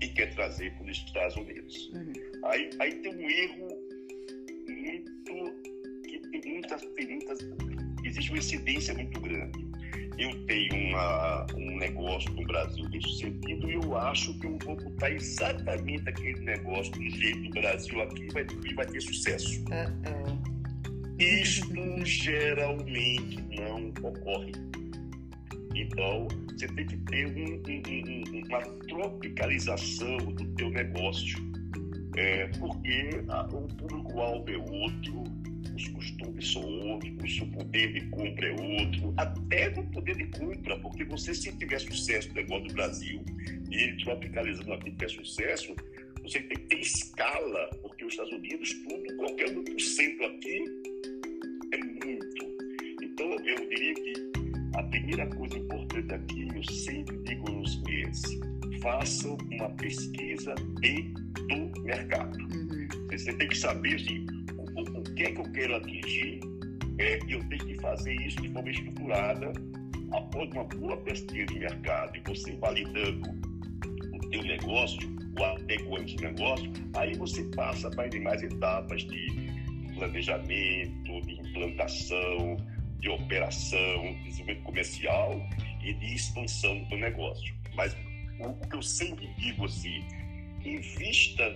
e 0.00 0.08
quer 0.08 0.34
trazer 0.34 0.72
para 0.74 0.84
os 0.84 0.96
Estados 0.96 1.36
Unidos. 1.36 1.90
Uhum. 1.92 2.12
Aí, 2.46 2.70
aí 2.80 2.94
tem 2.94 3.14
um 3.14 3.30
erro 3.30 3.68
muito 4.68 5.10
que 6.30 6.38
tem 6.40 6.52
muitas, 6.52 6.80
tem 6.80 7.06
muitas 7.06 7.38
existe 8.04 8.30
uma 8.30 8.38
incidência 8.38 8.94
muito 8.94 9.20
grande. 9.20 9.70
Eu 10.18 10.46
tenho 10.46 10.74
uma, 10.74 11.46
um 11.54 11.78
negócio 11.78 12.30
no 12.32 12.44
Brasil 12.46 12.88
bem 12.90 13.00
sucedido 13.00 13.70
e 13.70 13.74
eu 13.74 13.96
acho 13.96 14.38
que 14.38 14.46
eu 14.46 14.58
vou 14.64 14.76
botar 14.76 15.10
exatamente 15.10 16.08
aquele 16.08 16.40
negócio 16.40 16.92
do 16.92 17.10
jeito 17.10 17.42
do 17.42 17.50
Brasil 17.50 18.02
aqui 18.02 18.22
e 18.24 18.32
vai, 18.32 18.44
vai 18.74 18.86
ter 18.86 19.00
sucesso. 19.00 19.60
Uh 19.62 19.68
-uh. 19.68 20.39
Isto 21.20 22.06
geralmente 22.06 23.42
não 23.54 23.88
ocorre. 24.02 24.52
Então, 25.74 26.26
você 26.48 26.66
tem 26.68 26.86
que 26.86 26.96
ter 26.96 27.26
um, 27.26 27.62
um, 27.68 28.46
uma 28.46 28.60
tropicalização 28.88 30.16
do 30.16 30.46
teu 30.54 30.70
negócio, 30.70 31.38
é, 32.16 32.46
porque 32.58 33.10
a, 33.28 33.42
o 33.48 33.68
público-alvo 33.68 34.50
é 34.50 34.56
outro, 34.56 35.24
os 35.76 35.88
costumes 35.88 36.52
são 36.52 36.62
outros, 36.62 37.38
o 37.40 37.46
poder 37.48 37.92
de 37.92 38.06
compra 38.06 38.48
é 38.48 38.52
outro, 38.52 39.14
até 39.18 39.68
no 39.76 39.86
poder 39.90 40.16
de 40.16 40.38
compra, 40.38 40.78
porque 40.78 41.04
você, 41.04 41.34
se 41.34 41.52
tiver 41.52 41.80
sucesso 41.80 42.28
no 42.28 42.34
negócio 42.34 42.68
do 42.68 42.74
Brasil 42.74 43.22
e 43.70 43.74
ele 43.74 44.04
tropicalizando 44.04 44.72
aqui 44.72 44.90
tiver 44.90 45.10
sucesso, 45.10 45.76
você 46.22 46.40
tem 46.40 46.56
que 46.56 46.64
ter 46.64 46.80
escala, 46.80 47.70
porque 47.82 48.04
os 48.04 48.12
Estados 48.12 48.32
Unidos, 48.32 48.72
tudo, 48.88 49.16
qualquer 49.16 49.48
1% 49.48 50.24
aqui 50.24 50.64
eu 53.44 53.68
diria 53.68 53.94
que 53.94 54.12
a 54.74 54.82
primeira 54.84 55.26
coisa 55.26 55.58
importante 55.58 56.14
aqui, 56.14 56.48
eu 56.54 56.62
sempre 56.64 57.16
digo 57.18 57.50
nos 57.50 57.82
meses, 57.82 58.40
façam 58.80 59.36
uma 59.50 59.68
pesquisa 59.70 60.54
do 60.54 61.82
mercado. 61.82 62.38
Uhum. 62.38 62.88
Você 63.10 63.32
tem 63.34 63.48
que 63.48 63.56
saber 63.56 63.96
assim, 63.96 64.26
o, 64.56 64.98
o, 64.98 65.02
que 65.02 65.24
é 65.24 65.32
que 65.32 65.40
eu 65.40 65.52
quero 65.52 65.76
atingir 65.76 66.40
é, 66.98 67.18
eu 67.28 67.42
tenho 67.48 67.66
que 67.66 67.80
fazer 67.80 68.14
isso 68.14 68.40
de 68.42 68.50
forma 68.50 68.70
estruturada 68.70 69.52
após 70.12 70.50
uma 70.50 70.64
boa 70.64 70.96
pesquisa 70.98 71.46
de 71.46 71.58
mercado 71.58 72.16
e 72.16 72.20
você 72.20 72.52
validando 72.56 73.30
o 74.12 74.18
teu 74.30 74.42
negócio, 74.42 75.00
o 75.38 75.44
adequante 75.44 76.16
negócio, 76.20 76.70
aí 76.94 77.16
você 77.16 77.42
passa 77.56 77.90
para 77.90 78.08
demais 78.08 78.42
etapas 78.42 79.02
de 79.02 79.50
planejamento, 79.94 81.20
de 81.22 81.40
implantação, 81.40 82.56
de 83.00 83.08
operação, 83.08 84.14
desenvolvimento 84.24 84.62
comercial 84.62 85.40
e 85.82 85.92
de 85.94 86.14
expansão 86.14 86.82
do 86.84 86.96
negócio. 86.96 87.54
Mas 87.74 87.96
o 88.40 88.54
que 88.68 88.76
eu 88.76 88.82
sempre 88.82 89.26
digo 89.38 89.64
assim, 89.64 90.04
invista 90.64 91.54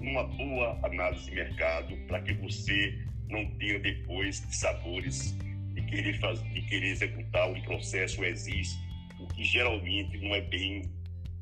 numa 0.00 0.24
boa 0.24 0.78
análise 0.82 1.26
de 1.26 1.36
mercado 1.36 1.96
para 2.08 2.20
que 2.22 2.32
você 2.34 2.98
não 3.28 3.46
tenha 3.56 3.78
depois 3.78 4.40
de 4.46 4.54
sabores 4.54 5.36
de 5.74 5.82
querer, 5.82 6.18
fazer, 6.18 6.48
de 6.50 6.62
querer 6.62 6.88
executar 6.88 7.48
um 7.48 7.60
processo 7.62 8.24
existe, 8.24 8.78
o 9.18 9.26
que 9.28 9.44
geralmente 9.44 10.18
não 10.18 10.34
é 10.34 10.40
bem 10.40 10.82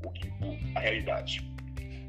o 0.05 0.11
que, 0.11 0.31
a 0.75 0.81
realidade. 0.81 1.43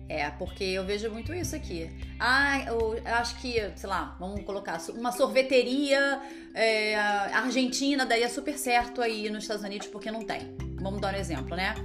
É, 0.09 0.29
porque 0.31 0.63
eu 0.63 0.85
vejo 0.85 1.09
muito 1.09 1.33
isso 1.33 1.55
aqui. 1.55 1.89
Ah, 2.19 2.65
eu 2.65 3.01
acho 3.05 3.39
que, 3.39 3.71
sei 3.75 3.89
lá, 3.89 4.15
vamos 4.19 4.43
colocar 4.43 4.77
uma 4.89 5.11
sorveteria 5.11 6.21
é, 6.53 6.95
argentina 6.95 8.05
daria 8.05 8.29
super 8.29 8.57
certo 8.57 9.01
aí 9.01 9.29
nos 9.29 9.43
Estados 9.43 9.63
Unidos 9.63 9.87
porque 9.87 10.11
não 10.11 10.25
tem. 10.25 10.53
Vamos 10.81 10.99
dar 10.99 11.13
um 11.13 11.17
exemplo, 11.17 11.55
né? 11.55 11.75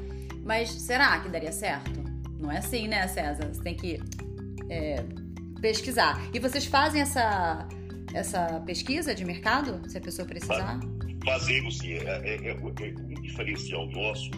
Mas 0.42 0.70
será 0.70 1.20
que 1.20 1.28
daria 1.28 1.52
certo? 1.52 2.04
Não 2.38 2.50
é 2.50 2.58
assim, 2.58 2.88
né, 2.88 3.06
César? 3.08 3.48
Você 3.52 3.62
tem 3.62 3.74
que 3.76 4.00
é, 4.68 5.04
pesquisar. 5.60 6.20
E 6.32 6.38
vocês 6.38 6.66
fazem 6.66 7.02
essa, 7.02 7.66
essa 8.12 8.60
pesquisa 8.66 9.14
de 9.14 9.24
mercado, 9.24 9.80
se 9.88 9.98
a 9.98 10.00
pessoa 10.00 10.26
precisar? 10.26 10.80
Fazemos 11.24 11.78
sim. 11.78 11.94
É, 11.94 12.20
é, 12.24 12.36
é, 12.36 12.50
é 12.50 12.54
um 12.54 13.22
diferencial 13.22 13.86
nosso. 13.86 14.30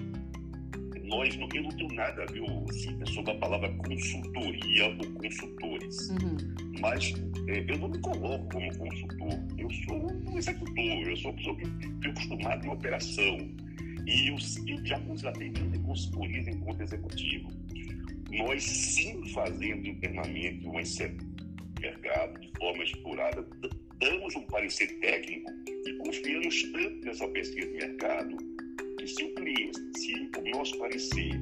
Nós, 1.09 1.35
eu 1.35 1.63
não 1.63 1.71
tenho 1.71 1.93
nada, 1.95 2.27
viu, 2.33 2.47
Cita, 2.73 3.07
sobre 3.07 3.33
a 3.33 3.35
palavra 3.37 3.73
consultoria 3.87 4.87
ou 4.87 5.13
consultores. 5.15 6.11
Uhum. 6.11 6.37
Mas 6.81 7.13
é, 7.49 7.65
eu 7.69 7.79
não 7.79 7.89
me 7.89 7.99
coloco 7.99 8.49
como 8.51 8.79
consultor. 8.79 9.47
Eu 9.59 9.71
sou 9.71 10.13
um 10.13 10.39
executor, 10.39 11.09
eu 11.09 11.17
sou 11.17 11.31
uma 11.31 11.37
pessoa 11.37 11.57
que 11.57 11.63
estou 11.65 12.11
acostumada 12.11 12.67
em 12.67 12.71
operação. 12.71 13.39
E 14.07 14.29
eu, 14.29 14.37
eu 14.67 14.87
já 14.87 15.01
contratei 15.01 15.51
muita 15.59 15.79
consultoria 15.81 16.51
em 16.51 16.61
conta 16.61 16.83
executivo 16.83 17.51
nós 18.31 18.63
sim 18.63 19.27
fazendo 19.29 19.87
internamente 19.87 20.67
uma 20.67 20.83
mercado 21.81 22.41
de 22.41 22.51
forma 22.59 22.85
explorada, 22.85 23.47
damos 23.99 24.35
um 24.37 24.43
parecer 24.43 24.89
técnico 25.01 25.51
e 25.87 25.93
confiamos 25.95 26.63
tanto 26.73 27.07
nessa 27.07 27.29
pesquisa 27.29 27.67
de 27.69 27.75
mercado 27.75 28.37
que 29.09 29.15
se 29.15 29.25
o 29.25 29.35
cliente, 29.35 29.81
se 29.97 30.31
o 30.37 30.51
nosso 30.51 30.79
parecer 30.79 31.41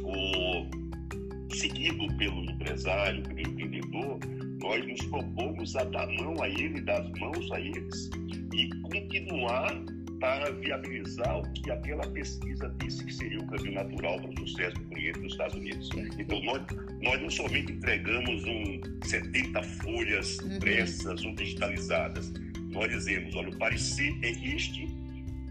for 0.00 1.56
seguido 1.56 2.08
pelo 2.16 2.44
empresário, 2.50 3.22
pelo 3.22 3.40
empreendedor, 3.40 4.18
nós 4.60 4.86
nos 4.86 5.00
propomos 5.06 5.76
a 5.76 5.84
dar 5.84 6.08
mão 6.08 6.42
a 6.42 6.48
ele, 6.48 6.80
dar 6.80 7.08
mãos 7.20 7.50
a 7.52 7.60
eles 7.60 8.10
e 8.52 8.68
continuar 8.90 9.72
para 10.18 10.50
viabilizar 10.52 11.38
o 11.38 11.52
que 11.52 11.70
aquela 11.70 12.06
pesquisa 12.08 12.74
disse 12.80 13.04
que 13.04 13.12
seria 13.12 13.38
o 13.38 13.46
caminho 13.46 13.74
natural 13.74 14.20
para 14.20 14.30
o 14.30 14.48
sucesso 14.48 14.76
do 14.76 14.84
cliente 14.86 15.20
nos 15.20 15.32
Estados 15.32 15.54
Unidos. 15.54 15.90
Então, 16.18 16.42
nós, 16.42 16.62
nós 17.02 17.20
não 17.20 17.30
somente 17.30 17.72
entregamos 17.72 18.44
um 18.44 18.80
70 19.04 19.62
folhas 19.62 20.38
uhum. 20.38 20.56
impressas 20.56 21.24
ou 21.24 21.34
digitalizadas, 21.34 22.32
nós 22.72 22.90
dizemos, 22.90 23.34
olha, 23.36 23.50
o 23.50 23.58
parecer 23.58 24.12
é 24.22 24.30
este, 24.30 24.88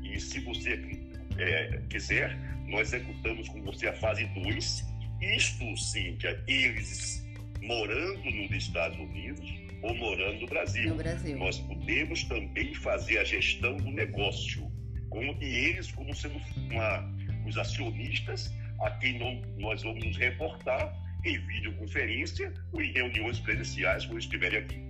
e 0.04 0.20
se 0.20 0.40
você 0.42 1.03
é, 1.38 1.82
quiser, 1.90 2.38
nós 2.68 2.94
executamos 2.94 3.50
com 3.50 3.62
você 3.64 3.88
a 3.88 3.94
fase 3.94 4.26
2. 4.26 4.86
Isto, 5.22 5.78
Cíntia, 5.78 6.42
eles 6.48 7.26
morando 7.62 8.30
nos 8.30 8.52
Estados 8.52 8.98
Unidos, 8.98 9.64
ou 9.82 9.96
morando 9.96 10.42
no 10.42 10.48
Brasil. 10.48 10.90
no 10.90 10.96
Brasil. 10.96 11.38
Nós 11.38 11.60
podemos 11.60 12.24
também 12.24 12.74
fazer 12.74 13.20
a 13.20 13.24
gestão 13.24 13.78
do 13.78 13.92
negócio, 13.92 14.72
como, 15.10 15.36
e 15.42 15.46
eles 15.46 15.92
como 15.92 16.14
sendo 16.16 16.42
uma, 16.72 17.14
os 17.46 17.58
acionistas 17.58 18.52
a 18.82 18.92
quem 18.92 19.20
não, 19.20 19.42
nós 19.58 19.84
vamos 19.84 20.04
nos 20.04 20.18
reportar 20.18 20.94
em 21.26 21.38
videoconferência 21.48 22.54
ou 22.72 22.82
em 22.82 22.92
reuniões 22.92 23.40
presenciais 23.40 24.06
quando 24.06 24.20
estiverem 24.20 24.60
aqui. 24.60 24.82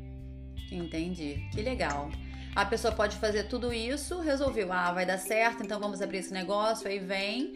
Entendi. 0.71 1.47
Que 1.51 1.61
legal. 1.61 2.11
A 2.55 2.65
pessoa 2.65 2.93
pode 2.93 3.17
fazer 3.17 3.43
tudo 3.43 3.73
isso, 3.73 4.19
resolveu, 4.19 4.71
ah, 4.71 4.91
vai 4.91 5.05
dar 5.05 5.17
certo, 5.17 5.63
então 5.63 5.79
vamos 5.79 6.01
abrir 6.01 6.19
esse 6.19 6.33
negócio, 6.33 6.87
aí 6.87 6.99
vem. 6.99 7.53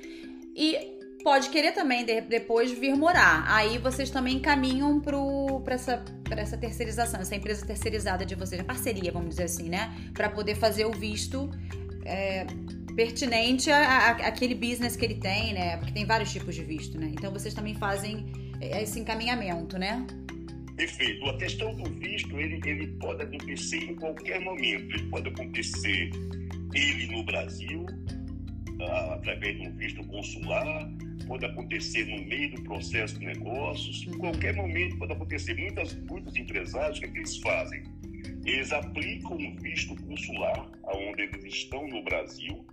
E 0.55 0.97
pode 1.23 1.49
querer 1.49 1.71
também 1.71 2.03
de, 2.03 2.21
depois 2.21 2.71
vir 2.71 2.95
morar. 2.95 3.43
Aí 3.47 3.77
vocês 3.77 4.09
também 4.09 4.39
caminham 4.39 4.99
para 4.99 5.75
essa, 5.75 6.03
essa 6.31 6.57
terceirização, 6.57 7.19
essa 7.19 7.35
empresa 7.35 7.65
terceirizada 7.65 8.25
de 8.25 8.33
vocês, 8.33 8.61
parceria, 8.63 9.11
vamos 9.11 9.29
dizer 9.29 9.43
assim, 9.43 9.69
né? 9.69 9.93
Para 10.13 10.29
poder 10.29 10.55
fazer 10.55 10.85
o 10.85 10.91
visto 10.91 11.49
é, 12.03 12.47
pertinente 12.95 13.69
àquele 13.71 14.55
business 14.55 14.95
que 14.95 15.05
ele 15.05 15.15
tem, 15.15 15.53
né? 15.53 15.77
Porque 15.77 15.93
tem 15.93 16.05
vários 16.05 16.31
tipos 16.31 16.55
de 16.55 16.63
visto, 16.63 16.97
né? 16.97 17.11
Então 17.11 17.31
vocês 17.31 17.53
também 17.53 17.75
fazem 17.75 18.25
esse 18.59 18.99
encaminhamento, 18.99 19.77
né? 19.77 20.05
Perfeito. 20.77 21.25
A 21.25 21.37
questão 21.37 21.75
do 21.75 21.89
visto, 21.99 22.39
ele, 22.39 22.61
ele 22.63 22.87
pode 22.99 23.23
acontecer 23.23 23.77
em 23.77 23.95
qualquer 23.95 24.39
momento. 24.39 24.95
Ele 24.95 25.09
pode 25.09 25.27
acontecer 25.27 26.11
ele 26.73 27.07
no 27.07 27.23
Brasil, 27.23 27.85
através 29.11 29.59
de 29.59 29.67
um 29.67 29.75
visto 29.75 30.05
consular, 30.05 30.87
pode 31.27 31.45
acontecer 31.45 32.05
no 32.05 32.23
meio 32.25 32.51
do 32.51 32.63
processo 32.63 33.17
de 33.19 33.25
negócios, 33.25 34.05
em 34.07 34.17
qualquer 34.19 34.53
momento 34.55 34.97
pode 34.99 35.13
acontecer. 35.13 35.55
Muitas, 35.55 35.95
muitos 35.95 36.35
empresários, 36.35 36.99
o 36.99 37.01
que, 37.01 37.07
é 37.07 37.11
que 37.11 37.17
eles 37.17 37.37
fazem? 37.37 37.83
Eles 38.45 38.71
aplicam 38.71 39.35
um 39.35 39.55
visto 39.55 39.95
consular, 40.03 40.69
aonde 40.83 41.23
eles 41.23 41.43
estão 41.45 41.87
no 41.87 42.03
Brasil. 42.03 42.65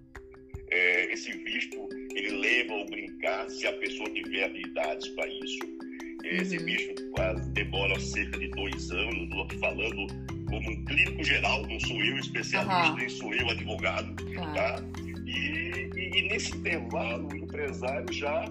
É, 0.71 1.13
esse 1.13 1.33
visto, 1.33 1.89
ele 2.15 2.31
leva 2.31 2.75
ao 2.75 2.87
brincar, 2.87 3.49
se 3.49 3.67
a 3.67 3.73
pessoa 3.79 4.11
tiver 4.11 4.45
habilidades 4.45 5.09
para 5.09 5.27
isso. 5.27 5.84
Esse 6.25 6.57
uhum. 6.59 6.65
visto 6.65 7.05
demora 7.53 8.01
cerca 8.01 8.39
de 8.39 8.49
dois 8.49 8.91
anos, 8.91 9.25
estou 9.25 9.43
aqui 9.43 9.59
falando 9.59 10.07
como 10.49 10.71
um 10.71 10.85
clínico 10.85 11.23
geral, 11.23 11.67
não 11.67 11.79
sou 11.81 12.03
eu 12.03 12.19
especialista, 12.19 12.91
uhum. 12.91 12.97
nem 12.97 13.09
sou 13.09 13.35
eu 13.35 13.51
advogado, 13.51 14.15
tá? 14.55 14.83
E, 15.27 15.91
e, 15.97 16.19
e 16.19 16.29
nesse 16.29 16.57
intervalo, 16.57 17.29
o 17.29 17.37
empresário 17.37 18.13
já 18.13 18.45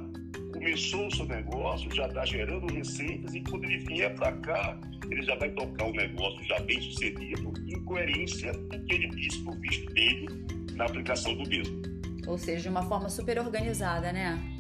começou 0.54 1.08
o 1.08 1.16
seu 1.16 1.26
negócio, 1.26 1.94
já 1.94 2.08
está 2.08 2.26
gerando 2.26 2.72
receitas 2.74 3.34
e 3.34 3.42
quando 3.42 3.66
ele 3.66 3.80
vier 3.80 4.14
para 4.16 4.32
cá, 4.34 4.80
ele 5.10 5.24
já 5.24 5.36
vai 5.36 5.50
tocar 5.52 5.86
o 5.86 5.92
negócio 5.92 6.44
já 6.44 6.60
bem 6.60 6.80
sucedido, 6.80 7.54
em 7.68 7.84
coerência 7.84 8.54
com 8.54 8.78
o 8.78 8.86
que 8.86 8.94
ele 8.94 9.08
disse 9.10 9.44
para 9.44 9.54
o 9.54 9.60
visto 9.60 9.94
dele 9.94 10.28
na 10.76 10.86
aplicação 10.86 11.36
do 11.36 11.50
mesmo. 11.50 11.82
Ou 12.28 12.38
seja, 12.38 12.62
de 12.62 12.70
uma 12.70 12.84
forma 12.84 13.10
super 13.10 13.40
organizada, 13.40 14.14
né? 14.14 14.53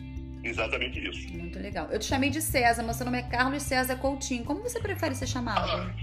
Exatamente 0.43 0.99
isso. 0.99 1.33
Muito 1.33 1.57
legal. 1.57 1.87
Eu 1.89 1.97
te 1.97 2.05
chamei 2.05 2.29
de 2.29 2.41
César, 2.41 2.83
mas 2.83 2.97
seu 2.97 3.05
nome 3.05 3.19
é 3.19 3.23
Carlos 3.23 3.63
César 3.63 3.95
Coutinho. 3.95 4.43
Como 4.43 4.61
você 4.61 4.79
prefere 4.79 5.15
ser 5.15 5.27
chamado? 5.27 5.71
Ah, 5.71 5.93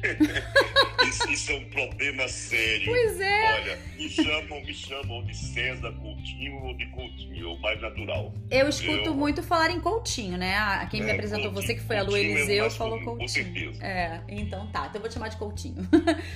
isso, 1.06 1.30
isso, 1.30 1.52
é 1.52 1.56
um 1.56 1.64
problema 1.68 2.26
sério. 2.26 2.86
Pois 2.86 3.20
é. 3.20 3.52
Olha, 3.52 3.78
me 3.98 4.08
chamam, 4.08 4.64
me 4.64 4.74
chamam 4.74 5.24
de 5.24 5.36
César 5.36 5.92
Coutinho 5.92 6.54
ou 6.64 6.74
de 6.74 6.86
Coutinho, 6.86 7.46
é 7.46 7.52
o 7.52 7.58
mais 7.60 7.80
natural. 7.82 8.32
Eu 8.50 8.68
escuto 8.68 9.10
eu... 9.10 9.14
muito 9.14 9.42
falar 9.42 9.70
em 9.70 9.78
Coutinho, 9.80 10.38
né? 10.38 10.86
Quem 10.90 11.02
é, 11.02 11.04
me 11.04 11.10
apresentou 11.10 11.52
Coutinho, 11.52 11.66
você, 11.66 11.74
que 11.74 11.82
foi 11.82 11.98
a 11.98 12.02
Lu 12.02 12.16
Eliseu, 12.16 12.64
é 12.64 12.70
falou 12.70 12.98
Coutinho. 13.02 13.18
Com 13.18 13.28
certeza. 13.28 13.84
É, 13.84 14.22
então 14.28 14.66
tá. 14.68 14.86
Então 14.86 14.94
eu 14.94 15.00
vou 15.00 15.10
te 15.10 15.14
chamar 15.14 15.28
de 15.28 15.36
Coutinho. 15.36 15.86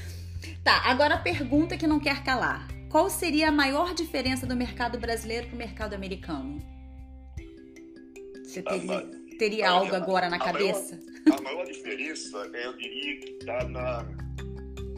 tá, 0.63 0.83
agora 0.85 1.15
a 1.15 1.19
pergunta 1.19 1.79
que 1.79 1.87
não 1.87 1.99
quer 1.99 2.23
calar. 2.23 2.69
Qual 2.91 3.09
seria 3.09 3.49
a 3.49 3.53
maior 3.53 3.95
diferença 3.95 4.47
do 4.47 4.55
mercado 4.55 4.99
brasileiro 4.99 5.47
para 5.47 5.55
o 5.55 5.59
mercado 5.59 5.95
americano? 5.95 6.74
Você 8.55 8.63
teria, 8.63 9.01
teria 9.37 9.71
algo 9.71 9.97
agora 9.97 10.31
na 10.31 10.39
cabeça? 10.39 10.97
Maior, 11.27 11.41
a 11.41 11.43
maior 11.43 11.67
diferença, 11.67 12.51
é, 12.55 12.67
eu 12.67 12.77
diria, 12.77 13.17
que 13.17 13.31
está 13.41 14.07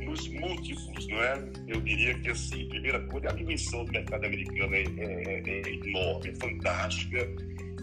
nos 0.02 0.28
múltiplos, 0.28 1.08
não 1.08 1.22
é? 1.22 1.52
Eu 1.66 1.80
diria 1.80 2.18
que, 2.18 2.30
assim, 2.30 2.68
primeira 2.68 3.00
coisa, 3.06 3.30
a 3.30 3.32
dimensão 3.32 3.86
do 3.86 3.92
mercado 3.92 4.26
americano 4.26 4.74
é, 4.74 4.82
é, 4.82 5.42
é 5.46 5.74
enorme, 5.74 6.28
é 6.28 6.34
fantástica 6.34 7.26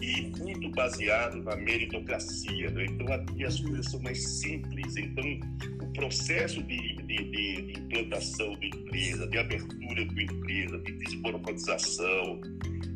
e 0.00 0.22
muito 0.38 0.70
baseado 0.70 1.42
na 1.42 1.56
meritocracia. 1.56 2.70
Né? 2.70 2.84
Então, 2.84 3.12
aqui 3.12 3.44
as 3.44 3.58
coisas 3.58 3.90
são 3.90 4.00
mais 4.00 4.22
simples. 4.38 4.96
Então, 4.96 5.24
o 5.82 5.92
processo 5.92 6.62
de, 6.62 6.96
de, 6.98 7.16
de, 7.16 7.62
de 7.62 7.80
implantação 7.80 8.56
de 8.60 8.68
empresa, 8.68 9.26
de 9.26 9.38
abertura 9.38 10.06
de 10.06 10.22
empresa, 10.22 10.78
de 10.78 10.92
desburocratização 10.92 12.40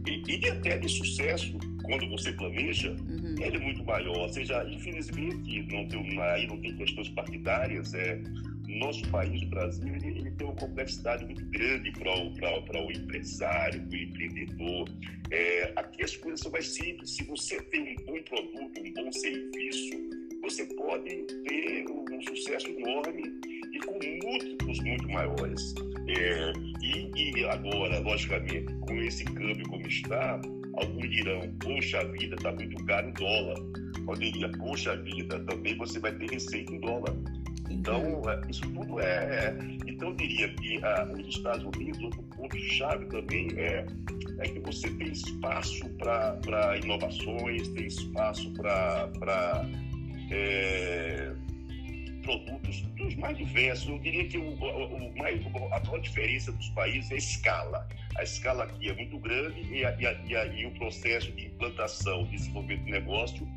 e, 0.06 0.22
e 0.32 0.38
de, 0.38 0.48
até 0.48 0.78
de 0.78 0.88
sucesso 0.88 1.58
quando 1.88 2.06
você 2.10 2.30
planeja, 2.32 2.90
uhum. 2.90 3.34
ele 3.40 3.56
é 3.56 3.60
muito 3.60 3.82
maior. 3.82 4.18
Ou 4.18 4.28
seja, 4.28 4.62
infelizmente, 4.70 5.62
não 5.72 5.88
tem, 5.88 6.20
aí 6.20 6.46
não 6.46 6.60
tem 6.60 6.76
questões 6.76 7.08
partidárias. 7.08 7.94
É, 7.94 8.20
nosso 8.68 9.08
país, 9.10 9.42
o 9.42 9.46
Brasil, 9.46 9.94
ele, 9.94 10.18
ele 10.18 10.30
tem 10.32 10.46
uma 10.46 10.56
complexidade 10.56 11.24
muito 11.24 11.42
grande 11.46 11.90
para 11.92 12.84
o 12.84 12.92
empresário, 12.92 13.80
para 13.88 13.98
o 13.98 14.02
empreendedor. 14.02 14.88
É, 15.30 15.72
aqui 15.76 16.04
as 16.04 16.14
coisas 16.16 16.40
são 16.40 16.52
mais 16.52 16.68
simples. 16.68 17.16
Se 17.16 17.24
você 17.24 17.60
tem 17.62 17.96
um 17.96 18.04
bom 18.04 18.22
produto, 18.22 18.80
um 18.80 18.92
bom 18.92 19.10
serviço, 19.10 19.96
você 20.42 20.66
pode 20.66 21.08
ter 21.24 21.86
um 21.88 22.22
sucesso 22.22 22.68
enorme 22.68 23.22
e 23.72 23.78
com 23.78 23.98
múltiplos 24.26 24.78
muito 24.80 25.08
maiores. 25.08 25.74
É, 26.06 26.52
e, 26.82 27.10
e 27.16 27.44
agora, 27.46 27.98
logicamente, 28.00 28.74
com 28.80 28.94
esse 29.00 29.24
câmbio 29.24 29.66
como 29.68 29.86
está, 29.86 30.38
Alguns 30.80 31.10
dirão, 31.10 31.40
poxa 31.58 32.04
vida, 32.12 32.36
está 32.36 32.52
muito 32.52 32.84
caro 32.84 33.08
o 33.08 33.12
dólar. 33.12 33.56
Alguém 34.06 34.32
diria, 34.32 34.48
poxa 34.52 34.96
vida, 34.96 35.40
também 35.40 35.76
você 35.76 35.98
vai 35.98 36.12
ter 36.12 36.30
receita 36.30 36.72
em 36.72 36.80
dólar. 36.80 37.14
Então, 37.68 38.22
é, 38.28 38.50
isso 38.50 38.62
tudo 38.72 39.00
é. 39.00 39.56
Então, 39.86 40.08
eu 40.08 40.14
diria 40.14 40.48
que 40.54 40.78
ah, 40.84 41.08
os 41.12 41.26
Estados 41.28 41.64
Unidos, 41.64 42.00
outro 42.02 42.22
ponto-chave 42.36 43.06
também 43.06 43.48
é, 43.56 43.84
é 44.38 44.42
que 44.48 44.60
você 44.60 44.88
tem 44.90 45.08
espaço 45.08 45.88
para 45.98 46.78
inovações, 46.82 47.68
tem 47.68 47.86
espaço 47.86 48.52
para. 48.52 49.66
É, 50.30 51.32
produtos 52.22 52.82
dos 52.96 53.14
mais 53.16 53.36
diversos. 53.38 53.88
Eu 53.88 53.98
diria 53.98 54.28
que 54.28 54.36
o, 54.36 54.50
o, 54.50 55.16
mais, 55.16 55.40
a 55.46 55.80
maior 55.80 56.00
diferença 56.00 56.52
dos 56.52 56.68
países 56.70 57.10
é 57.10 57.14
a 57.14 57.18
escala. 57.18 57.88
A 58.18 58.22
escala 58.24 58.64
aqui 58.64 58.88
é 58.88 58.94
muito 58.94 59.18
grande 59.18 59.60
e, 59.72 59.84
a, 59.84 59.92
e, 59.98 60.06
a, 60.06 60.12
e, 60.12 60.36
a, 60.36 60.46
e 60.46 60.66
o 60.66 60.72
processo 60.72 61.30
de 61.32 61.46
implantação, 61.46 62.24
desenvolvimento 62.24 62.84
do 62.84 62.90
negócio, 62.90 63.48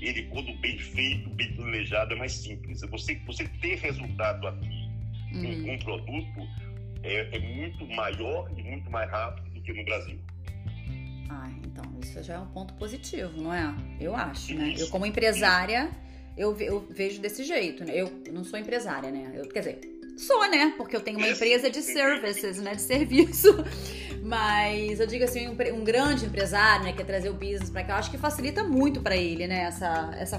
ele, 0.00 0.24
quando 0.24 0.52
bem 0.60 0.78
feito, 0.78 1.30
bem 1.30 1.54
planejado, 1.54 2.14
é 2.14 2.16
mais 2.16 2.32
simples. 2.32 2.80
Você, 2.82 3.14
você 3.26 3.46
ter 3.60 3.76
resultado 3.78 4.46
aqui 4.46 4.90
uhum. 5.34 5.64
com 5.64 5.72
um 5.72 5.78
produto 5.78 6.48
é, 7.02 7.36
é 7.36 7.38
muito 7.38 7.86
maior 7.94 8.50
e 8.56 8.62
muito 8.62 8.90
mais 8.90 9.10
rápido 9.10 9.50
do 9.50 9.62
que 9.62 9.72
no 9.72 9.84
Brasil. 9.84 10.18
Ah, 11.30 11.50
então 11.64 11.84
isso 12.02 12.22
já 12.22 12.34
é 12.34 12.38
um 12.38 12.48
ponto 12.48 12.74
positivo, 12.74 13.40
não 13.40 13.54
é? 13.54 13.74
Eu 14.00 14.16
acho, 14.16 14.54
né? 14.54 14.74
Eu 14.76 14.88
como 14.88 15.06
empresária 15.06 15.90
eu, 16.38 16.56
eu 16.60 16.86
vejo 16.88 17.20
desse 17.20 17.42
jeito, 17.42 17.84
né? 17.84 17.92
Eu 17.94 18.22
não 18.32 18.44
sou 18.44 18.58
empresária, 18.58 19.10
né? 19.10 19.32
Eu, 19.34 19.48
quer 19.48 19.58
dizer, 19.58 19.80
sou, 20.16 20.48
né? 20.48 20.72
Porque 20.76 20.94
eu 20.94 21.00
tenho 21.00 21.18
uma 21.18 21.28
empresa 21.28 21.68
de 21.68 21.82
services, 21.82 22.58
né? 22.60 22.76
De 22.76 22.82
serviço. 22.82 23.48
Mas 24.28 25.00
eu 25.00 25.06
digo 25.06 25.24
assim, 25.24 25.48
um, 25.48 25.52
um 25.52 25.82
grande 25.82 26.26
empresário, 26.26 26.84
né? 26.84 26.92
Quer 26.92 27.04
trazer 27.04 27.30
o 27.30 27.32
business 27.32 27.70
para 27.70 27.82
cá, 27.82 27.94
eu 27.94 27.96
acho 27.96 28.10
que 28.10 28.18
facilita 28.18 28.62
muito 28.62 29.00
para 29.00 29.16
ele, 29.16 29.46
né? 29.46 29.60
Essa, 29.60 30.10
essa 30.18 30.38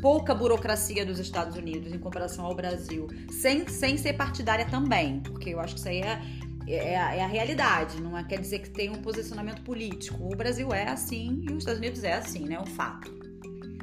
pouca 0.00 0.32
burocracia 0.32 1.04
dos 1.04 1.18
Estados 1.18 1.56
Unidos 1.56 1.92
em 1.92 1.98
comparação 1.98 2.44
ao 2.44 2.54
Brasil. 2.54 3.08
Sem, 3.28 3.66
sem 3.66 3.96
ser 3.96 4.12
partidária 4.12 4.64
também, 4.66 5.18
porque 5.18 5.50
eu 5.50 5.58
acho 5.58 5.74
que 5.74 5.80
isso 5.80 5.88
aí 5.88 6.00
é, 6.00 6.22
é, 6.68 6.92
é, 6.92 6.96
a, 6.96 7.14
é 7.16 7.24
a 7.24 7.26
realidade, 7.26 8.00
não 8.00 8.16
é, 8.16 8.22
quer 8.22 8.38
dizer 8.38 8.60
que 8.60 8.70
tem 8.70 8.88
um 8.90 9.02
posicionamento 9.02 9.62
político. 9.62 10.32
O 10.32 10.36
Brasil 10.36 10.72
é 10.72 10.88
assim 10.88 11.42
e 11.42 11.50
os 11.50 11.58
Estados 11.58 11.80
Unidos 11.80 12.04
é 12.04 12.12
assim, 12.12 12.44
né? 12.44 12.54
É 12.54 12.60
um 12.60 12.66
fato. 12.66 13.12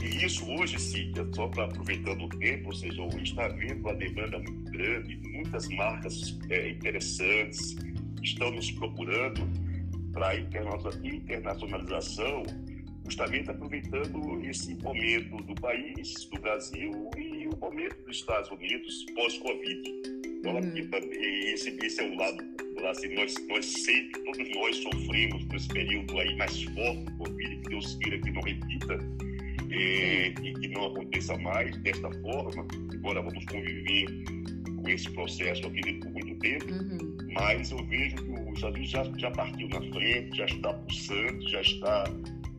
E 0.01 0.25
isso 0.25 0.49
hoje, 0.49 0.79
Cíntia, 0.79 1.27
só 1.35 1.49
para 1.49 1.65
aproveitando 1.65 2.23
o 2.23 2.29
tempo, 2.29 2.69
ou 2.69 2.73
seja, 2.73 3.01
hoje 3.01 3.23
está 3.23 3.47
havendo 3.47 3.81
uma 3.81 3.93
demanda 3.95 4.39
muito 4.39 4.71
grande, 4.71 5.19
muitas 5.33 5.67
marcas 5.67 6.39
é, 6.49 6.69
interessantes 6.69 7.75
estão 8.21 8.51
nos 8.51 8.69
procurando 8.71 9.41
para 10.11 10.29
a 10.29 10.35
internacionalização, 10.35 12.43
justamente 13.05 13.49
aproveitando 13.49 14.45
esse 14.45 14.75
momento 14.75 15.37
do 15.37 15.55
país, 15.55 16.25
do 16.25 16.39
Brasil 16.39 17.09
e 17.17 17.47
o 17.47 17.57
momento 17.57 18.05
dos 18.05 18.17
Estados 18.17 18.51
Unidos 18.51 19.05
pós-Covid. 19.15 19.89
Então, 20.25 20.55
uhum. 20.55 20.73
esse, 20.73 21.69
esse 21.83 22.01
é 22.01 22.09
o 22.09 22.15
lado 22.15 22.43
assim, 22.89 23.13
nós, 23.13 23.35
nós 23.47 23.65
sempre, 23.65 24.21
todos 24.23 24.49
nós 24.55 24.77
sofremos 24.77 25.45
nesse 25.45 25.67
período 25.67 26.19
aí 26.19 26.35
mais 26.35 26.63
forte 26.63 27.03
do 27.03 27.17
Covid, 27.17 27.57
que 27.57 27.69
Deus 27.69 27.95
queira 27.95 28.19
que 28.19 28.31
não 28.31 28.41
repita, 28.41 28.97
e, 29.69 30.33
e 30.43 30.53
que 30.53 30.67
não 30.69 30.87
aconteça 30.87 31.37
mais 31.37 31.75
desta 31.77 32.11
forma, 32.21 32.67
embora 32.93 33.21
vamos 33.21 33.45
conviver 33.45 34.07
com 34.75 34.89
esse 34.89 35.09
processo 35.11 35.67
aqui 35.67 35.81
muito 35.81 36.09
tempo, 36.41 36.71
uhum. 36.71 37.17
mas 37.33 37.71
eu 37.71 37.83
vejo 37.85 38.15
que 38.15 38.23
o 38.23 38.53
Estados 38.53 38.89
já, 38.89 39.03
já 39.17 39.31
partiu 39.31 39.67
na 39.69 39.81
frente, 39.81 40.37
já 40.37 40.45
está 40.45 40.73
pulsando, 40.73 41.49
já 41.49 41.61
está. 41.61 42.03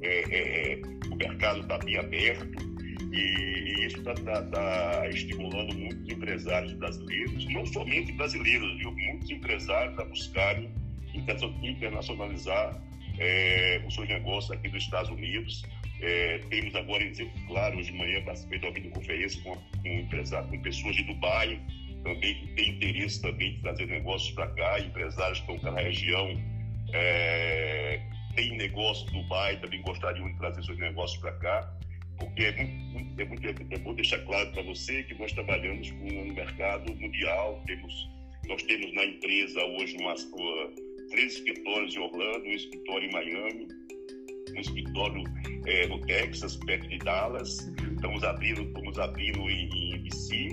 É, 0.03 0.35
é, 0.35 0.73
é 0.73 0.83
o 1.11 1.17
mercado 1.17 1.61
está 1.61 1.79
bem 1.79 1.97
aberto 1.97 2.73
e, 3.13 3.17
e 3.17 3.87
isso 3.87 3.99
está 3.99 4.15
tá, 4.15 4.43
tá 4.43 5.09
estimulando 5.09 5.75
muitos 5.75 6.11
empresários 6.11 6.73
brasileiros, 6.73 7.45
não 7.53 7.65
somente 7.67 8.13
brasileiros, 8.13 8.79
viu? 8.79 8.91
muitos 8.91 9.31
empresários 9.31 9.99
a 9.99 10.05
buscarem 10.05 10.71
internacionalizar 11.63 12.83
é, 13.19 13.85
os 13.87 13.95
seus 13.95 14.09
negócios 14.09 14.51
aqui 14.51 14.69
nos 14.71 14.83
Estados 14.83 15.11
Unidos 15.11 15.63
é, 16.03 16.39
temos 16.51 16.75
agora, 16.75 17.05
claro, 17.47 17.79
hoje 17.79 17.93
de 17.93 17.99
manhã 17.99 18.21
participei 18.25 18.59
de 18.59 18.67
uma 18.67 18.75
videoconferência 18.75 19.41
com, 19.43 19.55
com, 19.55 19.89
empresário, 19.89 20.49
com 20.49 20.61
pessoas 20.61 20.97
de 20.97 21.05
Dubai, 21.05 21.61
também 22.03 22.35
que 22.35 22.47
têm 22.55 22.71
interesse 22.71 23.21
também 23.21 23.55
de 23.55 23.61
trazer 23.61 23.87
negócios 23.87 24.31
para 24.33 24.49
cá, 24.49 24.81
empresários 24.81 25.41
que 25.41 25.53
estão 25.53 25.73
na 25.73 25.81
região, 25.81 26.37
é, 26.93 28.01
têm 28.35 28.57
negócio 28.57 29.09
em 29.09 29.23
Dubai, 29.23 29.61
também 29.61 29.83
gostariam 29.83 30.31
de 30.31 30.39
trazer 30.39 30.63
seus 30.65 30.79
negócios 30.79 31.21
para 31.21 31.33
cá, 31.33 31.75
porque 32.19 32.45
é 32.45 32.65
muito, 32.65 33.21
é 33.21 33.25
muito 33.25 33.49
é 33.49 33.79
bom 33.79 33.95
deixar 33.95 34.19
claro 34.21 34.51
para 34.53 34.63
você 34.63 35.03
que 35.05 35.15
nós 35.15 35.33
trabalhamos 35.33 35.91
com 35.91 36.09
um 36.09 36.33
mercado 36.33 36.95
mundial, 36.95 37.63
temos, 37.67 38.11
nós 38.47 38.63
temos 38.63 38.93
na 38.95 39.05
empresa 39.05 39.65
hoje 39.65 39.97
umas, 39.99 40.29
três 41.11 41.35
escritórios 41.35 41.95
em 41.95 41.99
Orlando, 41.99 42.45
um 42.45 42.53
escritório 42.53 43.09
em 43.09 43.13
Miami, 43.13 43.69
um 44.57 44.61
escritório 44.61 45.25
é, 45.67 45.87
no 45.87 46.01
Texas, 46.07 46.57
perto 46.57 46.89
de 46.89 46.99
Dallas. 46.99 47.59
Estamos 47.95 48.25
abrindo, 48.25 48.63
estamos 48.63 48.99
abrindo 48.99 49.51
em, 49.51 49.95
em 49.95 50.03
DC 50.03 50.51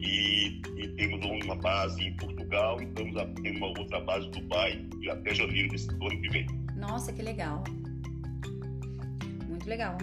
e, 0.00 0.60
e, 0.76 0.88
temos 0.96 1.24
uma 1.24 1.56
base 1.56 2.02
em 2.02 2.16
Portugal 2.16 2.80
e 2.80 2.84
estamos 2.84 3.16
abrindo 3.16 3.56
uma 3.56 3.68
outra 3.68 4.00
base 4.00 4.26
em 4.26 4.30
Dubai 4.30 4.86
até 5.10 5.34
janeiro 5.34 5.68
desse 5.68 5.88
ano 5.90 6.22
que 6.22 6.28
vem. 6.28 6.46
Nossa, 6.76 7.12
que 7.12 7.22
legal. 7.22 7.64
Muito 9.48 9.68
legal. 9.68 9.98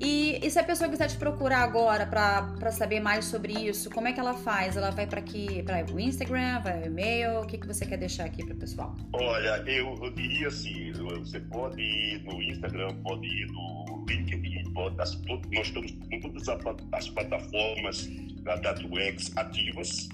E, 0.00 0.38
e 0.42 0.50
se 0.50 0.58
a 0.58 0.64
pessoa 0.64 0.90
quiser 0.90 1.08
te 1.08 1.16
procurar 1.16 1.62
agora 1.62 2.04
para 2.06 2.70
saber 2.72 3.00
mais 3.00 3.24
sobre 3.26 3.52
isso, 3.52 3.88
como 3.90 4.08
é 4.08 4.12
que 4.12 4.20
ela 4.20 4.34
faz? 4.34 4.76
Ela 4.76 4.90
vai 4.90 5.06
para 5.06 5.20
aqui, 5.20 5.62
para 5.62 5.84
o 5.92 6.00
Instagram, 6.00 6.60
vai 6.60 6.82
o 6.82 6.86
e-mail? 6.86 7.40
O 7.40 7.46
que, 7.46 7.56
que 7.56 7.66
você 7.66 7.86
quer 7.86 7.96
deixar 7.96 8.24
aqui 8.24 8.44
para 8.44 8.54
o 8.54 8.58
pessoal? 8.58 8.94
Olha, 9.12 9.62
eu, 9.66 9.96
eu 10.02 10.10
diria 10.10 10.48
assim, 10.48 10.92
você 10.92 11.40
pode 11.40 11.80
ir 11.80 12.22
no 12.24 12.42
Instagram, 12.42 12.94
pode 13.02 13.26
ir 13.26 13.46
no 13.46 13.83
LinkedIn, 14.08 14.72
pode, 14.72 15.00
as, 15.00 15.20
nós 15.24 15.66
estamos 15.66 15.92
com 15.92 16.20
todas 16.20 16.48
as 16.92 17.08
plataformas 17.08 18.08
da 18.42 18.56
DataX 18.56 19.36
ativas, 19.36 20.08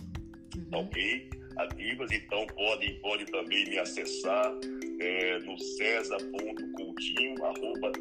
uhum. 0.57 0.81
ok? 0.81 1.31
Ativas, 1.57 2.11
então 2.13 2.47
pode, 2.47 2.93
pode 3.01 3.25
também 3.27 3.69
me 3.69 3.79
acessar 3.79 4.53
é, 5.01 5.39
no 5.41 5.59
cesa.coutinho, 5.59 7.45
arroba 7.45 7.93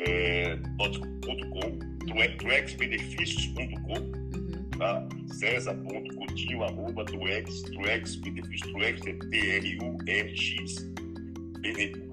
é, 0.00 0.56
.com, 0.76 1.78
truexbenefícios.com, 2.38 3.98
uhum. 3.98 4.70
tá? 4.78 5.08
cesar.coutinho, 5.34 6.62
arroba 6.62 7.04
truex, 7.04 7.62
truex 7.62 8.16
benefícios, 8.16 8.72
truex 8.72 9.00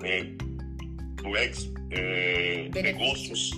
é 0.03 0.52
T-R-U-R-X, 1.23 1.71
é, 1.91 2.67
truex 2.69 2.75
é, 2.75 2.81
negócios. 2.81 3.51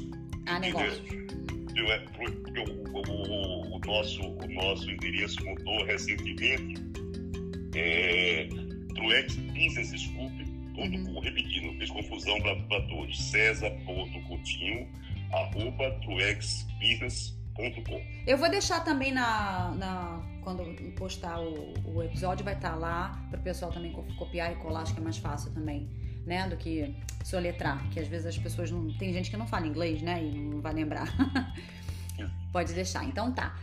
Ah, 0.46 0.60
negócios. 0.60 1.00
Porque 1.00 2.60
o, 2.60 2.64
o, 2.94 3.76
o, 3.76 3.80
nosso, 3.80 4.22
o 4.22 4.48
nosso 4.54 4.90
endereço 4.90 5.44
mudou 5.44 5.84
recentemente. 5.86 6.76
É, 7.76 8.48
Truex 8.96 9.36
Business, 9.36 9.92
desculpe, 9.92 10.44
uhum. 10.78 11.20
repetindo, 11.20 11.78
fez 11.78 11.90
confusão 11.90 12.40
para 12.42 12.82
todos. 12.88 13.32
César.coutinho, 13.32 14.88
arroba 15.34 15.92
truexbusiness.com. 16.02 18.02
Eu 18.26 18.38
vou 18.38 18.50
deixar 18.50 18.86
também 18.86 19.12
na, 19.12 19.76
na 19.76 20.24
quando 20.42 20.64
postar 20.94 21.42
o, 21.42 21.74
o 21.86 22.02
episódio, 22.04 22.46
vai 22.46 22.54
estar 22.54 22.72
tá 22.72 22.76
lá 22.76 23.28
para 23.30 23.40
o 23.40 23.44
pessoal 23.44 23.72
também 23.72 23.92
copiar 23.92 24.54
e 24.54 24.56
colar, 24.58 24.82
acho 24.82 24.94
que 24.94 25.02
é 25.02 25.04
mais 25.04 25.18
fácil 25.18 25.52
também, 25.54 25.90
né? 26.26 26.48
Do 26.48 26.58
que 26.58 26.96
soletrar, 27.24 27.88
que 27.90 28.00
às 28.00 28.08
vezes 28.08 28.28
as 28.28 28.38
pessoas 28.38 28.72
não. 28.72 28.92
Tem 28.98 29.14
gente 29.14 29.30
que 29.30 29.38
não 29.38 29.48
fala 29.48 29.68
inglês, 29.68 30.02
né? 30.02 30.24
E 30.24 30.32
não 30.32 30.62
vai 30.62 30.74
lembrar. 30.74 31.08
Pode 32.52 32.74
deixar. 32.74 33.04
Então 33.04 33.32
tá. 33.32 33.56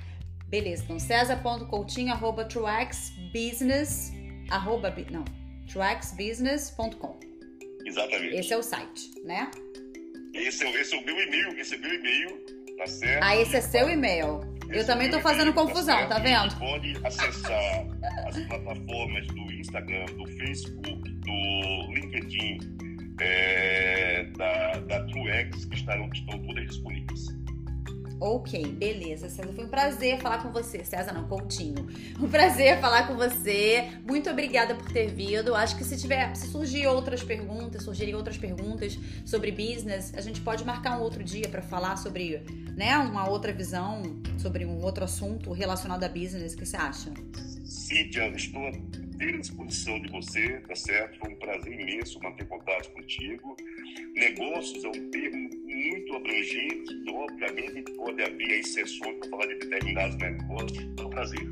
Beleza, 0.53 0.85
então 0.85 0.99
césar.coutinho, 0.99 2.13
arroba 2.13 2.45
truexbusiness, 2.45 4.13
arroba, 4.51 4.95
não, 5.11 5.25
tracksbusiness.com. 5.67 7.19
Exatamente. 7.87 8.37
Esse 8.37 8.53
é 8.53 8.59
o 8.59 8.63
site, 8.63 9.11
né? 9.25 9.51
Esse 10.35 10.65
é, 10.65 10.81
esse 10.81 10.95
é 10.95 10.99
o 10.99 11.07
meu 11.07 11.19
e-mail, 11.19 11.59
esse 11.59 11.75
é 11.75 11.79
meu 11.79 11.95
e-mail, 11.95 12.45
tá 12.77 12.87
certo? 12.87 13.23
Ah, 13.25 13.35
esse 13.35 13.57
é 13.57 13.61
seu 13.63 13.89
e-mail. 13.89 14.41
Esse 14.69 14.81
Eu 14.81 14.87
também 14.87 15.09
é 15.09 15.11
tô 15.11 15.21
fazendo 15.21 15.55
tá 15.55 15.63
confusão, 15.63 15.97
tá, 15.97 16.07
tá 16.07 16.19
vendo? 16.19 16.59
Pode 16.59 16.99
acessar 17.03 17.87
as 18.27 18.39
plataformas 18.47 19.27
do 19.29 19.53
Instagram, 19.53 20.05
do 20.17 20.27
Facebook, 20.27 21.12
LinkedIn, 21.93 22.59
é, 23.21 24.25
da, 24.37 24.81
da 24.81 25.05
TrueX, 25.07 25.65
que 25.67 25.77
estarão, 25.77 26.09
estão 26.13 26.39
todas 26.41 26.67
disponíveis. 26.67 27.43
Ok, 28.25 28.65
beleza, 28.79 29.29
César. 29.29 29.53
Foi 29.53 29.65
um 29.65 29.69
prazer 29.69 30.21
falar 30.21 30.41
com 30.41 30.53
você. 30.53 30.85
César 30.85 31.13
não, 31.13 31.27
Coutinho. 31.27 31.89
Um 32.21 32.29
prazer 32.29 32.79
falar 32.79 33.09
com 33.09 33.17
você. 33.17 33.89
Muito 34.07 34.31
obrigada 34.31 34.77
por 34.77 34.93
ter 34.93 35.09
vindo. 35.09 35.53
Acho 35.57 35.77
que 35.77 35.83
se 35.83 35.97
tiver, 35.97 36.33
se 36.37 36.47
surgir 36.47 36.87
outras 36.87 37.25
perguntas, 37.25 37.83
surgirem 37.83 38.15
outras 38.15 38.39
perguntas 38.39 38.97
sobre 39.27 39.51
business, 39.51 40.15
a 40.17 40.21
gente 40.21 40.41
pode 40.41 40.65
marcar 40.65 41.01
um 41.01 41.03
outro 41.03 41.25
dia 41.25 41.49
para 41.49 41.63
falar 41.63 41.97
sobre, 41.97 42.45
né, 42.77 42.97
uma 42.99 43.29
outra 43.29 43.53
visão 43.53 44.03
sobre 44.43 44.67
um 44.67 44.83
outro 44.83 45.05
assunto 45.05 45.53
relacionado 45.53 46.03
a 46.03 46.09
business. 46.09 46.55
O 46.55 46.59
que 46.59 46.67
você 46.67 46.77
acha? 46.77 47.13
Cíntia, 47.65 48.27
estou 48.35 48.67
à 48.67 48.73
disposição 49.39 50.01
de 50.01 50.11
você, 50.11 50.61
tá 50.67 50.75
certo? 50.75 51.19
Foi 51.21 51.33
um 51.33 51.37
prazer 51.37 51.81
imenso 51.81 52.21
manter 52.21 52.47
contato 52.49 52.91
contigo. 52.93 53.57
Negócios 54.17 54.85
é 54.85 54.89
um 54.89 55.11
termo 55.11 55.49
muito 55.65 56.17
abrangente 56.17 56.93
e, 56.93 57.11
obviamente, 57.11 57.93
pode 57.93 58.23
haver 58.23 58.61
exceções 58.61 59.17
para 59.21 59.31
falar 59.31 59.47
de 59.47 59.55
determinados 59.61 60.17
negócios. 60.17 60.89
É 60.99 61.03
um 61.03 61.11
prazer. 61.11 61.49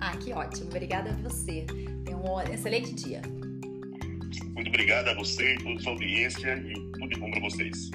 Ah, 0.00 0.16
que 0.16 0.32
ótimo. 0.32 0.70
Obrigada 0.70 1.10
a 1.10 1.28
você. 1.28 1.66
Tenha 2.04 2.16
um 2.16 2.40
excelente 2.40 2.94
dia. 2.94 3.20
Muito 4.54 4.68
obrigado 4.68 5.08
a 5.08 5.14
você 5.14 5.54
e 5.54 5.58
toda 5.58 5.74
a 5.74 5.80
sua 5.80 5.92
audiência 5.92 6.56
e 6.56 6.72
tudo 6.92 7.08
de 7.08 7.20
bom 7.20 7.30
para 7.30 7.40
vocês. 7.40 7.90